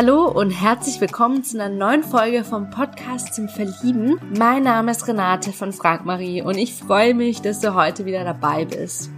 Hallo 0.00 0.28
und 0.28 0.52
herzlich 0.52 1.00
willkommen 1.00 1.42
zu 1.42 1.60
einer 1.60 1.74
neuen 1.74 2.04
Folge 2.04 2.44
vom 2.44 2.70
Podcast 2.70 3.34
zum 3.34 3.48
Verlieben. 3.48 4.20
Mein 4.38 4.62
Name 4.62 4.92
ist 4.92 5.08
Renate 5.08 5.52
von 5.52 5.72
Frank 5.72 6.04
Marie 6.04 6.40
und 6.40 6.56
ich 6.56 6.72
freue 6.72 7.14
mich, 7.14 7.42
dass 7.42 7.58
du 7.58 7.74
heute 7.74 8.04
wieder 8.04 8.22
dabei 8.22 8.64
bist. 8.64 9.10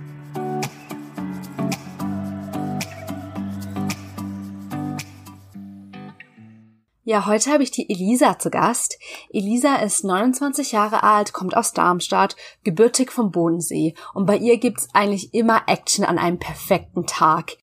Ja, 7.05 7.27
heute 7.27 7.51
habe 7.51 7.63
ich 7.63 7.71
die 7.71 7.91
Elisa 7.91 8.39
zu 8.39 8.49
Gast. 8.49 8.99
Elisa 9.29 9.77
ist 9.83 10.03
29 10.03 10.73
Jahre 10.73 11.03
alt, 11.03 11.35
kommt 11.35 11.55
aus 11.55 11.75
Darmstadt, 11.75 12.37
gebürtig 12.65 13.13
vom 13.13 13.31
Bodensee. 13.31 13.93
Und 14.15 14.25
bei 14.25 14.39
ihr 14.39 14.57
gibt's 14.57 14.89
eigentlich 14.95 15.35
immer 15.35 15.65
Action 15.67 16.07
an 16.07 16.17
einem 16.17 16.39
perfekten 16.39 17.05
Tag. 17.05 17.59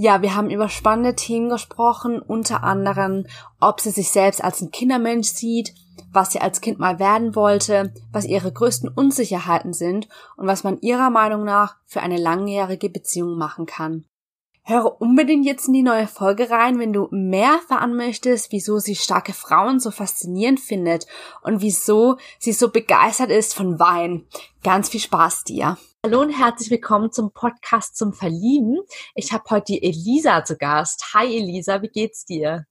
Ja, 0.00 0.22
wir 0.22 0.36
haben 0.36 0.48
über 0.48 0.68
spannende 0.68 1.16
Themen 1.16 1.48
gesprochen, 1.48 2.22
unter 2.22 2.62
anderem, 2.62 3.26
ob 3.58 3.80
sie 3.80 3.90
sich 3.90 4.10
selbst 4.10 4.42
als 4.44 4.60
ein 4.60 4.70
Kindermensch 4.70 5.26
sieht, 5.26 5.74
was 6.12 6.30
sie 6.30 6.40
als 6.40 6.60
Kind 6.60 6.78
mal 6.78 7.00
werden 7.00 7.34
wollte, 7.34 7.92
was 8.12 8.24
ihre 8.24 8.52
größten 8.52 8.88
Unsicherheiten 8.88 9.72
sind 9.72 10.08
und 10.36 10.46
was 10.46 10.62
man 10.62 10.80
ihrer 10.82 11.10
Meinung 11.10 11.42
nach 11.42 11.78
für 11.84 12.00
eine 12.00 12.16
langjährige 12.16 12.90
Beziehung 12.90 13.36
machen 13.36 13.66
kann. 13.66 14.04
Höre 14.62 15.00
unbedingt 15.00 15.44
jetzt 15.44 15.66
in 15.66 15.74
die 15.74 15.82
neue 15.82 16.06
Folge 16.06 16.48
rein, 16.48 16.78
wenn 16.78 16.92
du 16.92 17.08
mehr 17.10 17.54
erfahren 17.54 17.96
möchtest, 17.96 18.52
wieso 18.52 18.78
sie 18.78 18.94
starke 18.94 19.32
Frauen 19.32 19.80
so 19.80 19.90
faszinierend 19.90 20.60
findet 20.60 21.08
und 21.42 21.60
wieso 21.60 22.18
sie 22.38 22.52
so 22.52 22.70
begeistert 22.70 23.30
ist 23.30 23.52
von 23.52 23.80
Wein. 23.80 24.26
Ganz 24.62 24.90
viel 24.90 25.00
Spaß 25.00 25.42
dir. 25.42 25.76
Hallo 26.08 26.22
und 26.22 26.30
herzlich 26.30 26.70
willkommen 26.70 27.12
zum 27.12 27.34
Podcast 27.34 27.94
zum 27.98 28.14
Verlieben. 28.14 28.78
Ich 29.14 29.30
habe 29.30 29.44
heute 29.50 29.72
die 29.72 29.82
Elisa 29.82 30.42
zu 30.42 30.56
Gast. 30.56 31.12
Hi 31.12 31.26
Elisa, 31.26 31.82
wie 31.82 31.88
geht's 31.88 32.24
dir? 32.24 32.64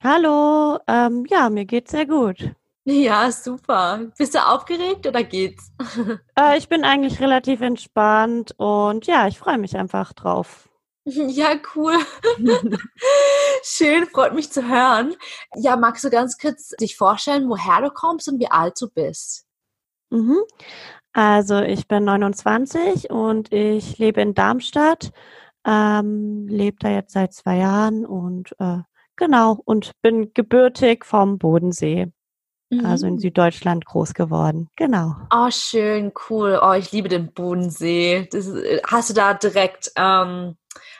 Hallo, 0.00 0.78
ähm, 0.86 1.26
ja, 1.28 1.50
mir 1.50 1.64
geht's 1.64 1.90
sehr 1.90 2.06
gut. 2.06 2.54
Ja, 2.84 3.32
super. 3.32 4.12
Bist 4.16 4.36
du 4.36 4.46
aufgeregt 4.46 5.08
oder 5.08 5.24
geht's? 5.24 5.72
Äh, 6.38 6.56
ich 6.56 6.68
bin 6.68 6.84
eigentlich 6.84 7.18
relativ 7.18 7.62
entspannt 7.62 8.54
und 8.58 9.08
ja, 9.08 9.26
ich 9.26 9.40
freue 9.40 9.58
mich 9.58 9.76
einfach 9.76 10.12
drauf. 10.12 10.68
Ja, 11.04 11.56
cool. 11.74 11.96
Schön, 13.64 14.06
freut 14.06 14.34
mich 14.34 14.52
zu 14.52 14.68
hören. 14.68 15.16
Ja, 15.56 15.74
magst 15.74 16.04
du 16.04 16.10
ganz 16.10 16.38
kurz 16.38 16.68
dich 16.80 16.96
vorstellen, 16.96 17.48
woher 17.48 17.82
du 17.82 17.90
kommst 17.90 18.28
und 18.28 18.38
wie 18.38 18.52
alt 18.52 18.80
du 18.80 18.88
bist? 18.88 19.47
Mhm. 20.10 20.38
Also 21.12 21.60
ich 21.60 21.88
bin 21.88 22.04
29 22.04 23.10
und 23.10 23.52
ich 23.52 23.98
lebe 23.98 24.20
in 24.20 24.34
Darmstadt, 24.34 25.10
ähm, 25.66 26.46
lebe 26.48 26.76
da 26.80 26.90
jetzt 26.90 27.12
seit 27.12 27.32
zwei 27.32 27.56
Jahren 27.56 28.06
und 28.06 28.54
äh, 28.58 28.78
genau 29.16 29.60
und 29.64 29.92
bin 30.02 30.32
gebürtig 30.34 31.04
vom 31.04 31.38
Bodensee. 31.38 32.12
Also 32.84 33.06
in 33.06 33.14
mhm. 33.14 33.18
Süddeutschland 33.18 33.86
groß 33.86 34.12
geworden. 34.12 34.68
Genau. 34.76 35.14
Oh, 35.32 35.50
schön, 35.50 36.12
cool. 36.28 36.60
Oh, 36.62 36.72
ich 36.72 36.92
liebe 36.92 37.08
den 37.08 37.32
Bodensee. 37.32 38.28
Das, 38.30 38.46
äh, 38.46 38.82
hast 38.86 39.08
du 39.08 39.14
da 39.14 39.32
direkt 39.32 39.90
ähm, 39.96 40.56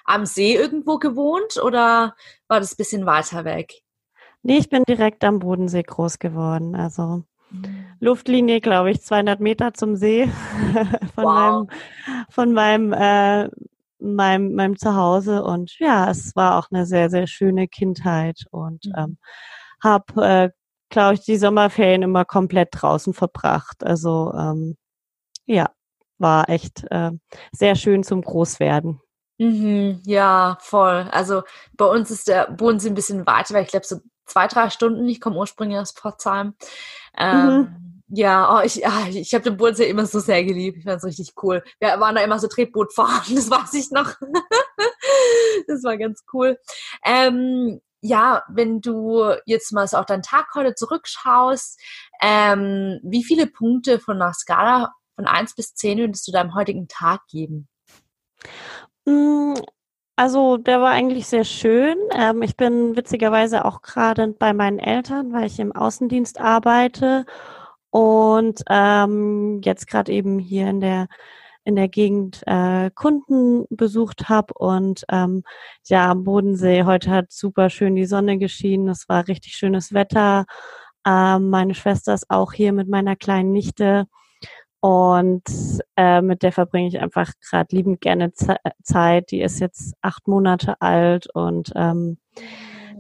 am 0.06 0.24
See 0.24 0.54
irgendwo 0.54 0.98
gewohnt 0.98 1.58
oder 1.62 2.16
war 2.48 2.60
das 2.60 2.72
ein 2.72 2.78
bisschen 2.78 3.04
weiter 3.04 3.44
weg? 3.44 3.82
Nee, 4.42 4.56
ich 4.56 4.70
bin 4.70 4.82
direkt 4.88 5.24
am 5.24 5.40
Bodensee 5.40 5.82
groß 5.82 6.18
geworden. 6.18 6.74
Also. 6.74 7.24
Luftlinie, 8.00 8.60
glaube 8.60 8.90
ich, 8.90 9.02
200 9.02 9.40
Meter 9.40 9.74
zum 9.74 9.96
See 9.96 10.26
von 11.14 11.24
wow. 11.24 11.24
meinem, 11.24 11.68
von 12.30 12.52
meinem, 12.52 12.92
äh, 12.92 13.48
meinem, 13.98 14.54
meinem 14.54 14.78
Zuhause. 14.78 15.42
Und 15.42 15.78
ja, 15.78 16.10
es 16.10 16.36
war 16.36 16.58
auch 16.58 16.68
eine 16.70 16.86
sehr, 16.86 17.10
sehr 17.10 17.26
schöne 17.26 17.68
Kindheit 17.68 18.44
und 18.50 18.86
mhm. 18.86 18.92
ähm, 18.96 19.18
habe, 19.82 20.24
äh, 20.24 20.50
glaube 20.90 21.14
ich, 21.14 21.24
die 21.24 21.36
Sommerferien 21.36 22.02
immer 22.02 22.24
komplett 22.24 22.68
draußen 22.72 23.14
verbracht. 23.14 23.84
Also 23.84 24.32
ähm, 24.34 24.76
ja, 25.46 25.70
war 26.18 26.48
echt 26.48 26.84
äh, 26.90 27.12
sehr 27.52 27.74
schön 27.74 28.02
zum 28.02 28.22
Großwerden. 28.22 29.00
Mhm, 29.38 30.02
ja, 30.04 30.58
voll. 30.60 31.08
Also 31.12 31.42
bei 31.76 31.84
uns 31.86 32.10
ist 32.10 32.28
der 32.28 32.50
Bodensee 32.50 32.88
ein 32.88 32.94
bisschen 32.94 33.26
weiter, 33.26 33.54
weil 33.54 33.62
ich 33.62 33.70
glaube 33.70 33.86
so 33.86 34.00
zwei, 34.28 34.46
drei 34.46 34.70
Stunden. 34.70 35.08
Ich 35.08 35.20
komme 35.20 35.36
ursprünglich 35.36 35.78
aus 35.78 35.92
Pforzheim. 35.92 36.54
Ähm, 37.16 37.46
mhm. 37.46 37.88
Ja, 38.10 38.56
oh, 38.56 38.62
ich, 38.64 38.76
ja, 38.76 39.06
ich 39.08 39.34
habe 39.34 39.44
den 39.44 39.58
Bodensee 39.58 39.88
immer 39.88 40.06
so 40.06 40.18
sehr 40.18 40.42
geliebt. 40.42 40.78
Ich 40.78 40.84
fand 40.84 40.96
es 40.96 41.04
richtig 41.04 41.34
cool. 41.42 41.62
Wir 41.78 42.00
waren 42.00 42.14
da 42.14 42.22
immer 42.22 42.38
so 42.38 42.48
Tretboot 42.48 42.94
fahren, 42.94 43.22
das 43.34 43.50
weiß 43.50 43.74
ich 43.74 43.90
noch. 43.90 44.14
das 45.66 45.84
war 45.84 45.98
ganz 45.98 46.24
cool. 46.32 46.58
Ähm, 47.04 47.80
ja, 48.00 48.44
wenn 48.48 48.80
du 48.80 49.34
jetzt 49.44 49.72
mal 49.72 49.86
so 49.86 49.96
auf 49.98 50.06
deinen 50.06 50.22
Tag 50.22 50.46
heute 50.54 50.74
zurückschaust, 50.74 51.80
ähm, 52.22 53.00
wie 53.02 53.24
viele 53.24 53.46
Punkte 53.46 53.98
von 53.98 54.22
einer 54.22 54.32
Skala 54.32 54.94
von 55.16 55.26
1 55.26 55.54
bis 55.56 55.74
10 55.74 55.98
würdest 55.98 56.26
du 56.28 56.32
deinem 56.32 56.54
heutigen 56.54 56.88
Tag 56.88 57.26
geben? 57.26 57.68
Also 60.18 60.56
der 60.56 60.80
war 60.80 60.90
eigentlich 60.90 61.28
sehr 61.28 61.44
schön. 61.44 61.96
Ähm, 62.12 62.42
ich 62.42 62.56
bin 62.56 62.96
witzigerweise 62.96 63.64
auch 63.64 63.82
gerade 63.82 64.26
bei 64.26 64.52
meinen 64.52 64.80
Eltern, 64.80 65.32
weil 65.32 65.46
ich 65.46 65.60
im 65.60 65.70
Außendienst 65.70 66.40
arbeite 66.40 67.24
und 67.90 68.62
ähm, 68.68 69.60
jetzt 69.64 69.86
gerade 69.86 70.10
eben 70.12 70.40
hier 70.40 70.68
in 70.68 70.80
der 70.80 71.06
in 71.64 71.76
der 71.76 71.88
Gegend 71.88 72.42
äh, 72.46 72.90
Kunden 72.92 73.66
besucht 73.70 74.28
habe 74.28 74.54
und 74.54 75.04
ähm, 75.08 75.44
ja 75.86 76.10
am 76.10 76.24
Bodensee 76.24 76.82
heute 76.84 77.10
hat 77.12 77.30
super 77.30 77.70
schön 77.70 77.94
die 77.94 78.06
Sonne 78.06 78.38
geschienen. 78.38 78.88
Es 78.88 79.08
war 79.08 79.28
richtig 79.28 79.54
schönes 79.54 79.94
Wetter. 79.94 80.46
Ähm, 81.06 81.48
meine 81.50 81.74
Schwester 81.76 82.14
ist 82.14 82.28
auch 82.28 82.52
hier 82.52 82.72
mit 82.72 82.88
meiner 82.88 83.14
kleinen 83.14 83.52
Nichte 83.52 84.06
und 84.80 85.42
äh, 85.96 86.22
mit 86.22 86.42
der 86.42 86.52
verbringe 86.52 86.88
ich 86.88 87.00
einfach 87.00 87.32
gerade 87.48 87.74
liebend 87.74 88.00
gerne 88.00 88.32
Zeit. 88.82 89.30
Die 89.30 89.40
ist 89.40 89.60
jetzt 89.60 89.94
acht 90.02 90.28
Monate 90.28 90.80
alt 90.80 91.28
und 91.34 91.72
ähm, 91.74 92.18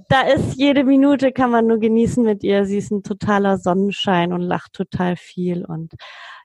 da 0.08 0.22
ist 0.22 0.54
jede 0.56 0.84
Minute 0.84 1.32
kann 1.32 1.50
man 1.50 1.66
nur 1.66 1.78
genießen 1.78 2.24
mit 2.24 2.42
ihr. 2.42 2.64
Sie 2.64 2.78
ist 2.78 2.90
ein 2.90 3.02
totaler 3.02 3.58
Sonnenschein 3.58 4.32
und 4.32 4.40
lacht 4.40 4.72
total 4.72 5.16
viel. 5.16 5.64
Und 5.64 5.92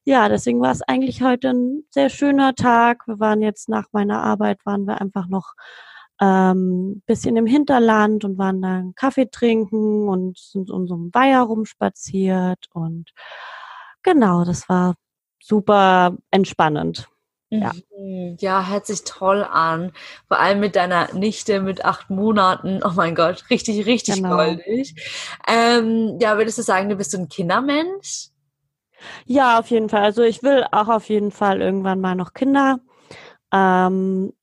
ja, 0.03 0.27
deswegen 0.27 0.61
war 0.61 0.71
es 0.71 0.81
eigentlich 0.81 1.21
heute 1.23 1.51
ein 1.51 1.83
sehr 1.89 2.09
schöner 2.09 2.55
Tag. 2.55 3.07
Wir 3.07 3.19
waren 3.19 3.41
jetzt 3.41 3.69
nach 3.69 3.87
meiner 3.93 4.21
Arbeit, 4.21 4.65
waren 4.65 4.85
wir 4.85 4.99
einfach 4.99 5.27
noch 5.27 5.53
ähm, 6.21 7.01
bisschen 7.05 7.37
im 7.37 7.45
Hinterland 7.45 8.25
und 8.25 8.37
waren 8.37 8.61
dann 8.61 8.95
Kaffee 8.95 9.29
trinken 9.31 10.09
und 10.09 10.37
sind 10.37 10.67
so 10.67 10.75
einem 10.75 11.13
Weiher 11.13 11.41
rumspaziert. 11.41 12.67
Und 12.73 13.11
genau, 14.03 14.43
das 14.43 14.67
war 14.69 14.95
super 15.43 16.15
entspannend. 16.31 17.09
Ja. 17.49 17.71
Mhm. 17.95 18.37
ja, 18.39 18.67
hört 18.67 18.87
sich 18.87 19.03
toll 19.03 19.43
an. 19.43 19.91
Vor 20.27 20.39
allem 20.39 20.59
mit 20.59 20.75
deiner 20.75 21.13
Nichte 21.13 21.61
mit 21.61 21.85
acht 21.85 22.09
Monaten. 22.09 22.81
Oh 22.83 22.93
mein 22.95 23.13
Gott, 23.13 23.43
richtig, 23.49 23.85
richtig 23.85 24.15
genau. 24.15 24.37
goldig. 24.37 24.95
Ähm, 25.47 26.17
ja, 26.19 26.37
würdest 26.37 26.57
du 26.57 26.63
sagen, 26.63 26.89
du 26.89 26.95
bist 26.95 27.11
so 27.11 27.19
ein 27.19 27.29
Kindermensch? 27.29 28.29
Ja, 29.25 29.59
auf 29.59 29.69
jeden 29.69 29.89
Fall. 29.89 30.01
Also 30.01 30.23
ich 30.23 30.41
will 30.41 30.65
auch 30.71 30.87
auf 30.87 31.09
jeden 31.09 31.31
Fall 31.31 31.61
irgendwann 31.61 32.01
mal 32.01 32.15
noch 32.15 32.33
Kinder. 32.33 32.79
Ähm, 33.51 34.33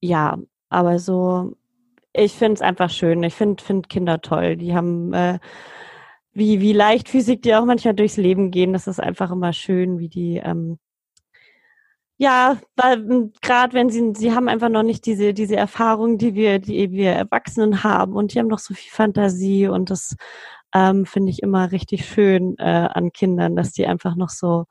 ja, 0.00 0.36
aber 0.68 0.98
so, 0.98 1.56
ich 2.12 2.32
finde 2.34 2.54
es 2.54 2.60
einfach 2.60 2.90
schön. 2.90 3.22
Ich 3.22 3.34
finde 3.34 3.62
find 3.62 3.88
Kinder 3.88 4.20
toll. 4.20 4.56
Die 4.56 4.74
haben 4.74 5.14
äh, 5.14 5.38
wie, 6.36 6.60
wie 6.60 6.72
leichtfüßig 6.72 7.40
die 7.40 7.54
auch 7.54 7.64
manchmal 7.64 7.94
durchs 7.94 8.18
Leben 8.18 8.50
gehen. 8.50 8.72
Das 8.72 8.86
ist 8.86 9.00
einfach 9.00 9.30
immer 9.30 9.52
schön, 9.52 9.98
wie 9.98 10.08
die, 10.08 10.36
ähm, 10.36 10.78
ja, 12.18 12.58
weil 12.76 13.30
gerade 13.42 13.74
wenn 13.74 13.90
sie, 13.90 14.12
sie 14.14 14.32
haben 14.32 14.48
einfach 14.48 14.68
noch 14.68 14.82
nicht 14.82 15.06
diese, 15.06 15.34
diese 15.34 15.56
Erfahrung, 15.56 16.18
die 16.18 16.34
wir, 16.34 16.58
die 16.58 16.90
wir 16.92 17.12
Erwachsenen 17.12 17.84
haben 17.84 18.14
und 18.14 18.34
die 18.34 18.38
haben 18.38 18.48
noch 18.48 18.58
so 18.58 18.74
viel 18.74 18.90
Fantasie 18.90 19.68
und 19.68 19.90
das 19.90 20.16
ähm, 20.74 21.06
finde 21.06 21.30
ich 21.30 21.42
immer 21.42 21.72
richtig 21.72 22.06
schön 22.06 22.56
äh, 22.58 22.88
an 22.92 23.12
Kindern, 23.12 23.56
dass 23.56 23.72
die 23.72 23.86
einfach 23.86 24.16
noch 24.16 24.30
so 24.30 24.64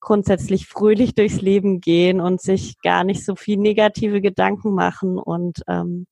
grundsätzlich 0.00 0.66
fröhlich 0.66 1.14
durchs 1.14 1.40
Leben 1.40 1.80
gehen 1.80 2.20
und 2.20 2.40
sich 2.42 2.78
gar 2.82 3.04
nicht 3.04 3.24
so 3.24 3.36
viel 3.36 3.58
negative 3.58 4.20
Gedanken 4.20 4.74
machen 4.74 5.18
und 5.18 5.62
ähm, 5.68 6.06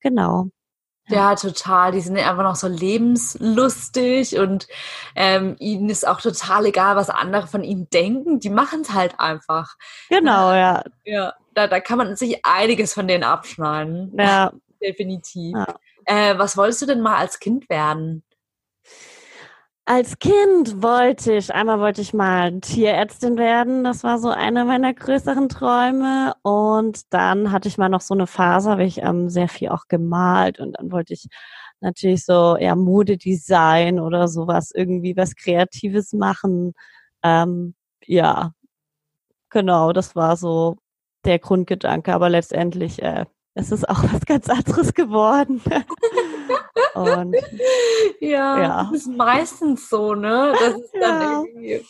genau. 0.00 0.50
Ja, 1.08 1.34
total. 1.34 1.92
Die 1.92 2.00
sind 2.00 2.16
einfach 2.18 2.42
noch 2.42 2.56
so 2.56 2.68
lebenslustig 2.68 4.38
und 4.38 4.68
ähm, 5.14 5.56
ihnen 5.58 5.88
ist 5.88 6.06
auch 6.06 6.20
total 6.20 6.66
egal, 6.66 6.96
was 6.96 7.10
andere 7.10 7.46
von 7.46 7.64
ihnen 7.64 7.88
denken. 7.90 8.40
Die 8.40 8.50
machen 8.50 8.82
es 8.82 8.92
halt 8.92 9.18
einfach. 9.18 9.76
Genau, 10.08 10.52
ja. 10.52 10.84
Ja, 11.04 11.34
da, 11.54 11.66
da 11.66 11.80
kann 11.80 11.98
man 11.98 12.16
sich 12.16 12.44
einiges 12.44 12.94
von 12.94 13.08
denen 13.08 13.24
abschneiden. 13.24 14.14
Ja. 14.18 14.52
Definitiv. 14.82 15.56
Ja. 15.56 15.74
Äh, 16.04 16.38
was 16.38 16.56
wolltest 16.56 16.82
du 16.82 16.86
denn 16.86 17.00
mal 17.00 17.16
als 17.16 17.38
Kind 17.40 17.68
werden? 17.68 18.22
Als 19.88 20.18
Kind 20.18 20.82
wollte 20.82 21.32
ich, 21.32 21.54
einmal 21.54 21.80
wollte 21.80 22.02
ich 22.02 22.12
mal 22.12 22.60
Tierärztin 22.60 23.38
werden. 23.38 23.84
Das 23.84 24.04
war 24.04 24.18
so 24.18 24.28
einer 24.28 24.66
meiner 24.66 24.92
größeren 24.92 25.48
Träume. 25.48 26.34
Und 26.42 27.12
dann 27.14 27.52
hatte 27.52 27.68
ich 27.68 27.78
mal 27.78 27.88
noch 27.88 28.02
so 28.02 28.12
eine 28.12 28.26
Phase, 28.26 28.70
habe 28.70 28.84
ich 28.84 28.98
ähm, 28.98 29.30
sehr 29.30 29.48
viel 29.48 29.70
auch 29.70 29.88
gemalt 29.88 30.60
und 30.60 30.74
dann 30.78 30.92
wollte 30.92 31.14
ich 31.14 31.28
natürlich 31.80 32.26
so 32.26 32.58
ja 32.58 32.74
Modedesign 32.74 33.98
oder 33.98 34.28
sowas 34.28 34.72
irgendwie 34.74 35.16
was 35.16 35.34
Kreatives 35.36 36.12
machen. 36.12 36.74
Ähm, 37.22 37.74
ja, 38.04 38.52
genau, 39.50 39.92
das 39.92 40.14
war 40.14 40.36
so 40.36 40.76
der 41.24 41.38
Grundgedanke. 41.38 42.12
Aber 42.14 42.28
letztendlich 42.28 43.02
äh, 43.02 43.24
ist 43.54 43.72
es 43.72 43.84
auch 43.84 44.02
was 44.12 44.26
ganz 44.26 44.50
anderes 44.50 44.92
geworden. 44.94 45.62
Und, 46.94 47.36
ja, 48.20 48.60
ja, 48.60 48.88
das 48.90 49.00
ist 49.00 49.06
meistens 49.08 49.88
so, 49.88 50.14
ne? 50.14 50.52
Dass 50.58 50.74
es 50.74 50.90
dann 50.92 51.22
ja. 51.22 51.42
irgendwie 51.44 51.84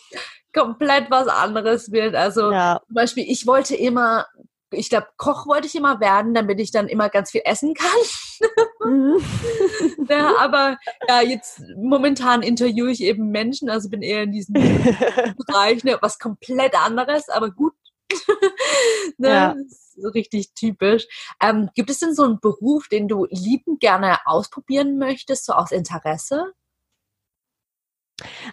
komplett 0.53 1.09
was 1.09 1.27
anderes 1.27 1.91
wird. 1.91 2.15
Also 2.15 2.51
ja. 2.51 2.79
zum 2.85 2.93
Beispiel, 2.93 3.25
ich 3.27 3.45
wollte 3.47 3.75
immer, 3.75 4.27
ich 4.71 4.89
glaube, 4.89 5.07
Koch 5.17 5.47
wollte 5.47 5.67
ich 5.67 5.75
immer 5.75 5.99
werden, 5.99 6.33
damit 6.33 6.59
ich 6.59 6.71
dann 6.71 6.87
immer 6.87 7.09
ganz 7.09 7.31
viel 7.31 7.41
essen 7.45 7.73
kann. 7.73 8.89
Mhm. 8.89 9.23
ja, 10.09 10.33
aber 10.39 10.77
ja, 11.07 11.21
jetzt 11.21 11.61
momentan 11.77 12.41
interviewe 12.41 12.91
ich 12.91 13.01
eben 13.01 13.29
Menschen, 13.29 13.69
also 13.69 13.89
bin 13.89 14.01
eher 14.01 14.23
in 14.23 14.31
diesem 14.31 14.53
Bereich, 15.47 15.83
ne, 15.83 15.97
was 16.01 16.19
komplett 16.19 16.75
anderes, 16.75 17.29
aber 17.29 17.51
gut. 17.51 17.73
ne? 19.17 19.29
Ja 19.29 19.55
richtig 20.07 20.53
typisch. 20.53 21.07
Ähm, 21.41 21.69
gibt 21.75 21.89
es 21.89 21.99
denn 21.99 22.13
so 22.13 22.23
einen 22.23 22.39
Beruf, 22.39 22.87
den 22.87 23.07
du 23.07 23.25
liebend 23.29 23.79
gerne 23.79 24.17
ausprobieren 24.25 24.97
möchtest, 24.97 25.45
so 25.45 25.53
aus 25.53 25.71
Interesse? 25.71 26.53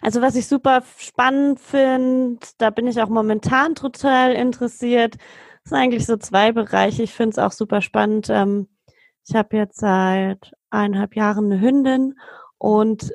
Also 0.01 0.21
was 0.21 0.35
ich 0.35 0.47
super 0.47 0.83
spannend 0.97 1.59
finde, 1.59 2.39
da 2.57 2.69
bin 2.69 2.87
ich 2.87 3.01
auch 3.01 3.09
momentan 3.09 3.75
total 3.75 4.33
interessiert, 4.33 5.15
sind 5.63 5.77
eigentlich 5.77 6.05
so 6.05 6.17
zwei 6.17 6.51
Bereiche. 6.51 7.03
Ich 7.03 7.13
finde 7.13 7.31
es 7.31 7.39
auch 7.39 7.51
super 7.51 7.81
spannend. 7.81 8.29
Ähm, 8.29 8.67
ich 9.27 9.35
habe 9.35 9.57
jetzt 9.57 9.79
seit 9.79 10.53
eineinhalb 10.69 11.15
Jahren 11.15 11.51
eine 11.51 11.61
Hündin 11.61 12.17
und 12.57 13.13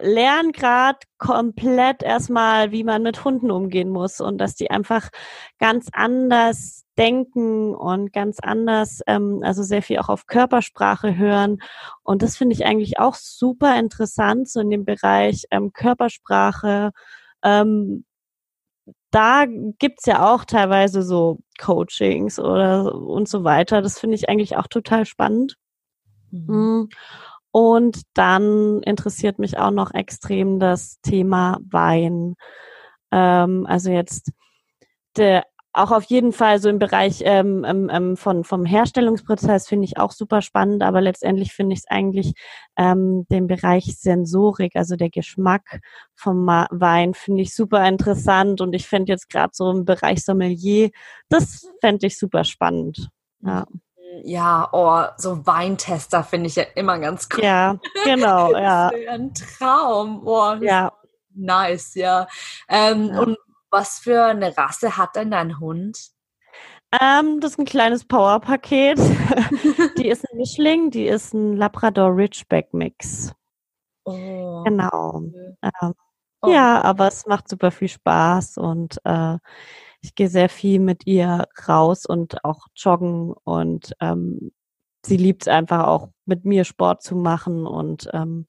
lerne 0.00 0.52
gerade 0.52 0.98
komplett 1.18 2.02
erstmal, 2.02 2.72
wie 2.72 2.84
man 2.84 3.02
mit 3.02 3.24
Hunden 3.24 3.50
umgehen 3.50 3.90
muss 3.90 4.20
und 4.20 4.38
dass 4.38 4.54
die 4.54 4.70
einfach 4.70 5.08
ganz 5.58 5.88
anders 5.92 6.84
denken 6.98 7.74
und 7.74 8.12
ganz 8.12 8.38
anders, 8.40 9.00
ähm, 9.06 9.40
also 9.42 9.62
sehr 9.62 9.82
viel 9.82 9.98
auch 9.98 10.08
auf 10.08 10.26
Körpersprache 10.26 11.16
hören. 11.16 11.58
Und 12.02 12.22
das 12.22 12.36
finde 12.36 12.54
ich 12.54 12.64
eigentlich 12.66 12.98
auch 12.98 13.14
super 13.14 13.78
interessant, 13.78 14.48
so 14.48 14.60
in 14.60 14.70
dem 14.70 14.84
Bereich 14.84 15.44
ähm, 15.50 15.72
Körpersprache. 15.72 16.90
Ähm, 17.42 18.04
da 19.10 19.46
gibt's 19.78 20.06
ja 20.06 20.32
auch 20.34 20.44
teilweise 20.44 21.02
so 21.02 21.38
Coachings 21.60 22.38
oder 22.40 22.94
und 22.94 23.28
so 23.28 23.44
weiter. 23.44 23.80
Das 23.80 23.98
finde 23.98 24.16
ich 24.16 24.28
eigentlich 24.28 24.56
auch 24.56 24.66
total 24.66 25.06
spannend. 25.06 25.56
Mhm. 26.32 26.88
Und 27.54 28.02
dann 28.14 28.82
interessiert 28.82 29.38
mich 29.38 29.58
auch 29.58 29.70
noch 29.70 29.94
extrem 29.94 30.58
das 30.58 31.00
Thema 31.02 31.58
Wein. 31.70 32.34
Ähm, 33.12 33.64
also 33.68 33.92
jetzt 33.92 34.32
der 35.16 35.44
auch 35.72 35.92
auf 35.92 36.02
jeden 36.04 36.32
Fall 36.32 36.58
so 36.58 36.68
im 36.68 36.80
Bereich 36.80 37.22
ähm, 37.24 37.64
ähm, 37.64 37.88
ähm, 37.92 38.16
von 38.16 38.42
vom 38.42 38.64
Herstellungsprozess 38.64 39.68
finde 39.68 39.84
ich 39.84 39.98
auch 39.98 40.10
super 40.10 40.42
spannend, 40.42 40.82
aber 40.82 41.00
letztendlich 41.00 41.52
finde 41.52 41.74
ich 41.74 41.80
es 41.80 41.86
eigentlich 41.88 42.32
ähm, 42.76 43.24
den 43.30 43.46
Bereich 43.46 43.84
Sensorik, 44.00 44.74
also 44.74 44.96
der 44.96 45.10
Geschmack 45.10 45.78
vom 46.16 46.48
Wein, 46.48 47.14
finde 47.14 47.42
ich 47.42 47.54
super 47.54 47.86
interessant 47.86 48.62
und 48.62 48.72
ich 48.72 48.88
finde 48.88 49.12
jetzt 49.12 49.30
gerade 49.30 49.52
so 49.54 49.70
im 49.70 49.84
Bereich 49.84 50.24
Sommelier, 50.24 50.90
das 51.28 51.68
fände 51.80 52.08
ich 52.08 52.18
super 52.18 52.42
spannend. 52.42 53.10
Ja. 53.42 53.64
Ja, 54.22 54.68
oh, 54.72 55.04
so 55.16 55.46
Weintester 55.46 56.22
finde 56.22 56.46
ich 56.48 56.56
ja 56.56 56.64
immer 56.74 56.98
ganz 56.98 57.28
cool. 57.34 57.42
Ja, 57.42 57.78
genau, 58.04 58.52
ja. 58.56 58.90
ein 59.08 59.32
Traum. 59.34 60.26
Oh, 60.26 60.54
ja. 60.60 60.92
Nice, 61.34 61.94
ja. 61.94 62.28
Ähm, 62.68 63.10
ja. 63.12 63.20
Und 63.20 63.38
was 63.70 63.98
für 63.98 64.24
eine 64.24 64.56
Rasse 64.56 64.96
hat 64.96 65.16
denn 65.16 65.30
dein 65.32 65.58
Hund? 65.58 65.98
Ähm, 67.00 67.40
das 67.40 67.52
ist 67.52 67.58
ein 67.58 67.64
kleines 67.64 68.04
Powerpaket. 68.04 68.98
die 69.98 70.08
ist 70.08 70.24
ein 70.30 70.36
Mischling, 70.36 70.90
die 70.90 71.06
ist 71.06 71.34
ein 71.34 71.56
Labrador 71.56 72.16
Ridgeback 72.16 72.72
Mix. 72.72 73.32
Oh. 74.04 74.62
Genau. 74.64 75.22
Ähm, 75.62 75.94
oh. 76.42 76.48
Ja, 76.48 76.82
aber 76.82 77.08
es 77.08 77.26
macht 77.26 77.48
super 77.48 77.70
viel 77.70 77.88
Spaß 77.88 78.58
und 78.58 78.98
äh, 79.04 79.38
ich 80.04 80.14
gehe 80.14 80.28
sehr 80.28 80.50
viel 80.50 80.80
mit 80.80 81.06
ihr 81.06 81.46
raus 81.66 82.04
und 82.04 82.44
auch 82.44 82.66
joggen 82.76 83.32
und 83.44 83.94
ähm, 84.00 84.52
sie 85.04 85.16
liebt 85.16 85.42
es 85.42 85.48
einfach 85.48 85.86
auch 85.86 86.10
mit 86.26 86.44
mir 86.44 86.64
Sport 86.64 87.02
zu 87.02 87.16
machen 87.16 87.66
und 87.66 88.08
ähm, 88.12 88.46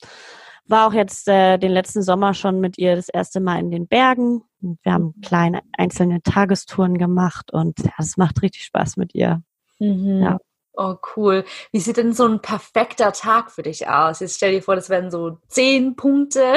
war 0.68 0.88
auch 0.88 0.94
jetzt 0.94 1.28
äh, 1.28 1.58
den 1.58 1.72
letzten 1.72 2.02
Sommer 2.02 2.34
schon 2.34 2.60
mit 2.60 2.78
ihr 2.78 2.96
das 2.96 3.08
erste 3.08 3.40
Mal 3.40 3.60
in 3.60 3.72
den 3.72 3.88
Bergen. 3.88 4.44
Wir 4.60 4.94
haben 4.94 5.14
mhm. 5.16 5.22
kleine 5.22 5.62
einzelne 5.78 6.22
Tagestouren 6.22 6.98
gemacht 6.98 7.54
und 7.54 7.80
ja, 7.80 7.94
es 8.00 8.18
macht 8.18 8.42
richtig 8.42 8.64
Spaß 8.64 8.98
mit 8.98 9.16
ihr. 9.16 9.42
Mhm. 9.80 10.24
Ja. 10.24 10.38
Oh, 10.74 10.96
cool. 11.16 11.46
Wie 11.72 11.80
sieht 11.80 11.96
denn 11.96 12.12
so 12.12 12.28
ein 12.28 12.42
perfekter 12.42 13.14
Tag 13.14 13.50
für 13.50 13.64
dich 13.64 13.88
aus? 13.88 14.20
Jetzt 14.20 14.36
stell 14.36 14.52
dir 14.52 14.62
vor, 14.62 14.76
das 14.76 14.90
wären 14.90 15.10
so 15.10 15.38
zehn 15.48 15.96
Punkte. 15.96 16.56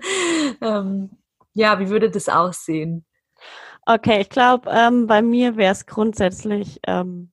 ähm, 0.62 1.10
ja, 1.52 1.78
wie 1.78 1.90
würde 1.90 2.10
das 2.10 2.30
aussehen? 2.30 3.04
Okay, 3.90 4.20
ich 4.20 4.28
glaube, 4.28 4.68
ähm, 4.70 5.06
bei 5.06 5.22
mir 5.22 5.56
wäre 5.56 5.72
es 5.72 5.86
grundsätzlich 5.86 6.78
ähm, 6.86 7.32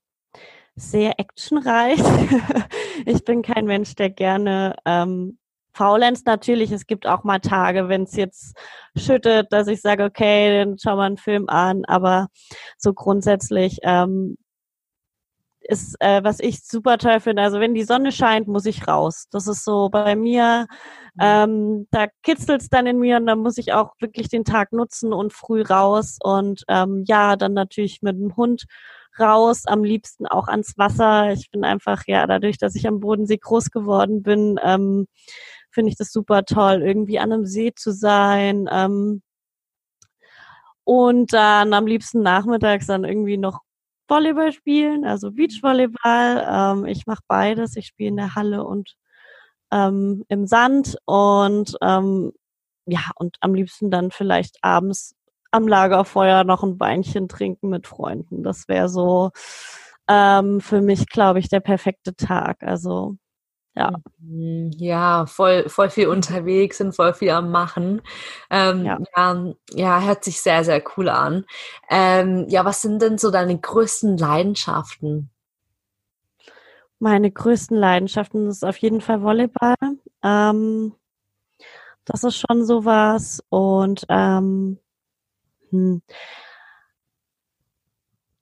sehr 0.76 1.20
actionreich. 1.20 2.00
ich 3.06 3.26
bin 3.26 3.42
kein 3.42 3.66
Mensch, 3.66 3.94
der 3.96 4.10
gerne 4.10 4.78
ähm, 4.86 5.38
faulenzt 5.74 6.26
natürlich. 6.26 6.72
Es 6.72 6.88
gibt 6.88 7.08
auch 7.08 7.26
mal 7.26 7.40
Tage, 7.40 7.90
wenn 7.90 8.04
es 8.04 8.16
jetzt 8.16 8.56
schüttet, 8.96 9.52
dass 9.52 9.68
ich 9.68 9.82
sage, 9.82 10.06
okay, 10.06 10.60
dann 10.60 10.78
schau 10.80 10.96
mal 10.96 11.08
einen 11.08 11.18
Film 11.18 11.50
an. 11.50 11.84
Aber 11.84 12.30
so 12.78 12.94
grundsätzlich 12.94 13.80
ähm, 13.84 14.38
ist, 15.68 15.96
äh, 16.00 16.24
was 16.24 16.40
ich 16.40 16.64
super 16.64 16.98
toll 16.98 17.20
finde, 17.20 17.42
also 17.42 17.60
wenn 17.60 17.74
die 17.74 17.84
Sonne 17.84 18.12
scheint, 18.12 18.48
muss 18.48 18.66
ich 18.66 18.88
raus. 18.88 19.28
Das 19.32 19.48
ist 19.48 19.64
so 19.64 19.90
bei 19.90 20.16
mir, 20.16 20.68
mhm. 21.16 21.22
ähm, 21.22 21.88
da 21.92 22.08
kitzelt's 22.24 22.70
dann 22.70 22.88
in 22.88 23.00
mir 23.00 23.18
und 23.18 23.26
dann 23.26 23.40
muss 23.40 23.58
ich 23.58 23.74
auch 23.74 23.94
wirklich 24.00 24.30
den 24.30 24.46
Tag 24.46 24.72
nutzen 24.72 25.14
und 25.14 25.34
früh 25.34 25.62
raus 25.62 26.18
und 26.22 26.64
ähm, 26.68 27.04
ja, 27.08 27.36
dann 27.36 27.54
natürlich 27.54 28.02
mit 28.02 28.16
dem 28.18 28.36
Hund 28.36 28.66
raus, 29.20 29.64
am 29.66 29.84
liebsten 29.84 30.28
auch 30.28 30.48
ans 30.48 30.78
Wasser. 30.78 31.32
Ich 31.32 31.50
bin 31.52 31.64
einfach, 31.64 32.04
ja, 32.08 32.28
dadurch, 32.28 32.58
dass 32.58 32.76
ich 32.76 32.88
am 32.88 33.00
Bodensee 33.00 33.38
groß 33.38 33.72
geworden 33.72 34.24
bin, 34.24 34.60
ähm, 34.64 35.08
finde 35.72 35.90
ich 35.90 35.98
das 35.98 36.12
super 36.12 36.46
toll, 36.46 36.82
irgendwie 36.84 37.20
an 37.20 37.32
einem 37.32 37.46
See 37.46 37.74
zu 37.76 37.92
sein. 37.92 38.68
Ähm, 38.72 39.22
und 40.84 41.34
dann 41.34 41.74
am 41.74 41.88
liebsten 41.88 42.22
nachmittags 42.22 42.88
dann 42.88 43.06
irgendwie 43.06 43.38
noch 43.38 43.62
Volleyball 44.08 44.52
spielen, 44.52 45.06
also 45.06 45.32
Beachvolleyball. 45.32 46.46
Ähm, 46.48 46.86
ich 46.86 47.06
mache 47.06 47.24
beides. 47.28 47.76
Ich 47.76 47.88
spiele 47.88 48.10
in 48.10 48.18
der 48.18 48.36
Halle 48.36 48.64
und 48.64 48.96
ähm, 49.72 50.24
im 50.30 50.48
Sand 50.48 50.98
und 51.06 51.76
ähm, 51.82 52.32
ja, 52.88 53.02
und 53.16 53.38
am 53.42 53.56
liebsten 53.56 53.92
dann 53.92 54.12
vielleicht 54.12 54.58
abends 54.64 55.16
am 55.52 55.68
Lagerfeuer 55.68 56.44
noch 56.44 56.64
ein 56.64 56.80
Weinchen 56.80 57.28
trinken 57.28 57.70
mit 57.70 57.88
Freunden. 57.88 58.44
Das 58.44 58.68
wäre 58.68 58.90
so 58.90 59.32
ähm, 60.08 60.62
für 60.62 60.82
mich, 60.82 61.08
glaube 61.08 61.40
ich, 61.40 61.50
der 61.50 61.62
perfekte 61.62 62.16
Tag. 62.16 62.64
Also 62.64 63.16
ja. 63.76 63.92
Mhm. 64.20 64.72
Ja, 64.78 65.26
voll, 65.26 65.70
voll 65.70 65.90
viel 65.90 66.08
unterwegs 66.08 66.80
und 66.82 66.94
voll 66.94 67.14
viel 67.14 67.32
am 67.32 67.52
Machen. 67.52 68.02
Ähm, 68.50 68.86
ja. 68.86 68.98
ja. 69.16 69.54
Ja, 69.74 70.02
hört 70.02 70.24
sich 70.24 70.42
sehr, 70.42 70.64
sehr 70.64 70.82
cool 70.96 71.10
an. 71.10 71.46
Ähm, 71.90 72.46
ja, 72.50 72.66
was 72.66 72.82
sind 72.82 73.02
denn 73.02 73.18
so 73.18 73.32
deine 73.32 73.58
größten 73.60 74.18
Leidenschaften? 74.18 75.30
Meine 77.00 77.30
größten 77.30 77.78
Leidenschaften 77.78 78.48
ist 78.48 78.64
auf 78.64 78.78
jeden 78.78 79.02
Fall 79.02 79.22
Volleyball. 79.22 79.76
Ähm, 80.24 80.94
das 82.06 82.24
ist 82.24 82.38
schon 82.38 82.66
sowas. 82.66 83.44
Und 83.50 84.06
ähm, 84.10 84.80
hm. 85.72 86.02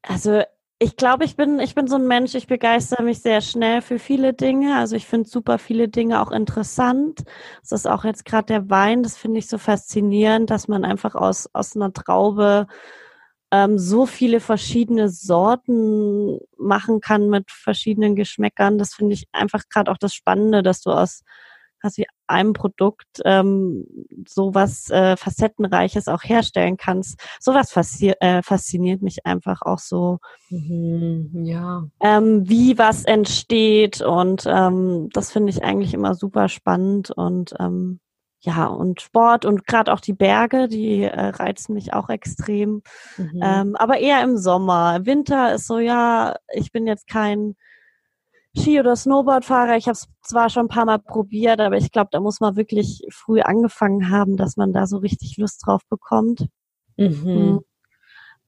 also 0.03 0.43
ich 0.83 0.97
glaube, 0.97 1.23
ich 1.23 1.37
bin, 1.37 1.59
ich 1.59 1.75
bin 1.75 1.87
so 1.87 1.95
ein 1.95 2.07
Mensch, 2.07 2.35
ich 2.35 2.47
begeister 2.47 3.01
mich 3.03 3.21
sehr 3.21 3.39
schnell 3.39 3.81
für 3.81 3.99
viele 3.99 4.33
Dinge. 4.33 4.77
Also 4.77 4.97
ich 4.97 5.07
finde 5.07 5.29
super 5.29 5.57
viele 5.57 5.87
Dinge 5.87 6.21
auch 6.21 6.31
interessant. 6.31 7.23
Das 7.61 7.71
ist 7.71 7.87
auch 7.87 8.03
jetzt 8.03 8.25
gerade 8.25 8.47
der 8.47 8.69
Wein, 8.69 9.01
das 9.01 9.17
finde 9.17 9.39
ich 9.39 9.47
so 9.47 9.57
faszinierend, 9.57 10.49
dass 10.49 10.67
man 10.67 10.83
einfach 10.83 11.15
aus, 11.15 11.49
aus 11.53 11.75
einer 11.77 11.93
Traube 11.93 12.67
ähm, 13.51 13.79
so 13.79 14.05
viele 14.05 14.41
verschiedene 14.41 15.07
Sorten 15.07 16.39
machen 16.57 16.99
kann 16.99 17.29
mit 17.29 17.49
verschiedenen 17.49 18.15
Geschmäckern. 18.15 18.77
Das 18.77 18.93
finde 18.93 19.13
ich 19.13 19.27
einfach 19.31 19.63
gerade 19.69 19.89
auch 19.89 19.97
das 19.97 20.13
Spannende, 20.13 20.63
dass 20.63 20.81
du 20.81 20.91
aus 20.91 21.23
also 21.83 22.03
einem 22.27 22.53
Produkt 22.53 23.21
ähm, 23.25 23.85
so 24.27 24.55
was 24.55 24.89
äh, 24.89 25.17
Facettenreiches 25.17 26.07
auch 26.07 26.23
herstellen 26.23 26.77
kannst. 26.77 27.19
Sowas 27.39 27.71
faszi 27.71 28.13
äh, 28.19 28.41
fasziniert 28.41 29.01
mich 29.01 29.25
einfach 29.25 29.61
auch 29.61 29.79
so. 29.79 30.19
Mhm, 30.49 31.43
ja. 31.43 31.83
Ähm, 32.01 32.47
wie 32.47 32.77
was 32.77 33.03
entsteht 33.05 34.01
und 34.01 34.45
ähm, 34.47 35.09
das 35.13 35.31
finde 35.31 35.51
ich 35.51 35.63
eigentlich 35.63 35.93
immer 35.93 36.15
super 36.15 36.49
spannend 36.49 37.11
und 37.11 37.53
ähm, 37.59 37.99
ja, 38.45 38.65
und 38.65 38.99
Sport 38.99 39.45
und 39.45 39.65
gerade 39.65 39.93
auch 39.93 40.01
die 40.01 40.13
Berge, 40.13 40.67
die 40.67 41.03
äh, 41.03 41.27
reizen 41.27 41.73
mich 41.73 41.93
auch 41.93 42.09
extrem. 42.09 42.81
Mhm. 43.17 43.41
Ähm, 43.41 43.75
aber 43.77 43.99
eher 43.99 44.21
im 44.21 44.37
Sommer. 44.37 45.05
Winter 45.05 45.53
ist 45.53 45.65
so, 45.65 45.79
ja, 45.79 46.35
ich 46.53 46.73
bin 46.73 46.85
jetzt 46.85 47.07
kein 47.07 47.55
Ski- 48.55 48.79
oder 48.79 48.95
Snowboardfahrer. 48.95 49.77
Ich 49.77 49.87
habe 49.87 49.93
es 49.93 50.07
zwar 50.21 50.49
schon 50.49 50.65
ein 50.65 50.69
paar 50.69 50.85
Mal 50.85 50.99
probiert, 50.99 51.59
aber 51.59 51.77
ich 51.77 51.91
glaube, 51.91 52.09
da 52.11 52.19
muss 52.19 52.39
man 52.39 52.55
wirklich 52.55 53.01
früh 53.09 53.41
angefangen 53.41 54.09
haben, 54.09 54.37
dass 54.37 54.57
man 54.57 54.73
da 54.73 54.85
so 54.85 54.97
richtig 54.97 55.37
Lust 55.37 55.65
drauf 55.65 55.81
bekommt. 55.89 56.47
Mhm. 56.97 57.23
Mhm. 57.25 57.59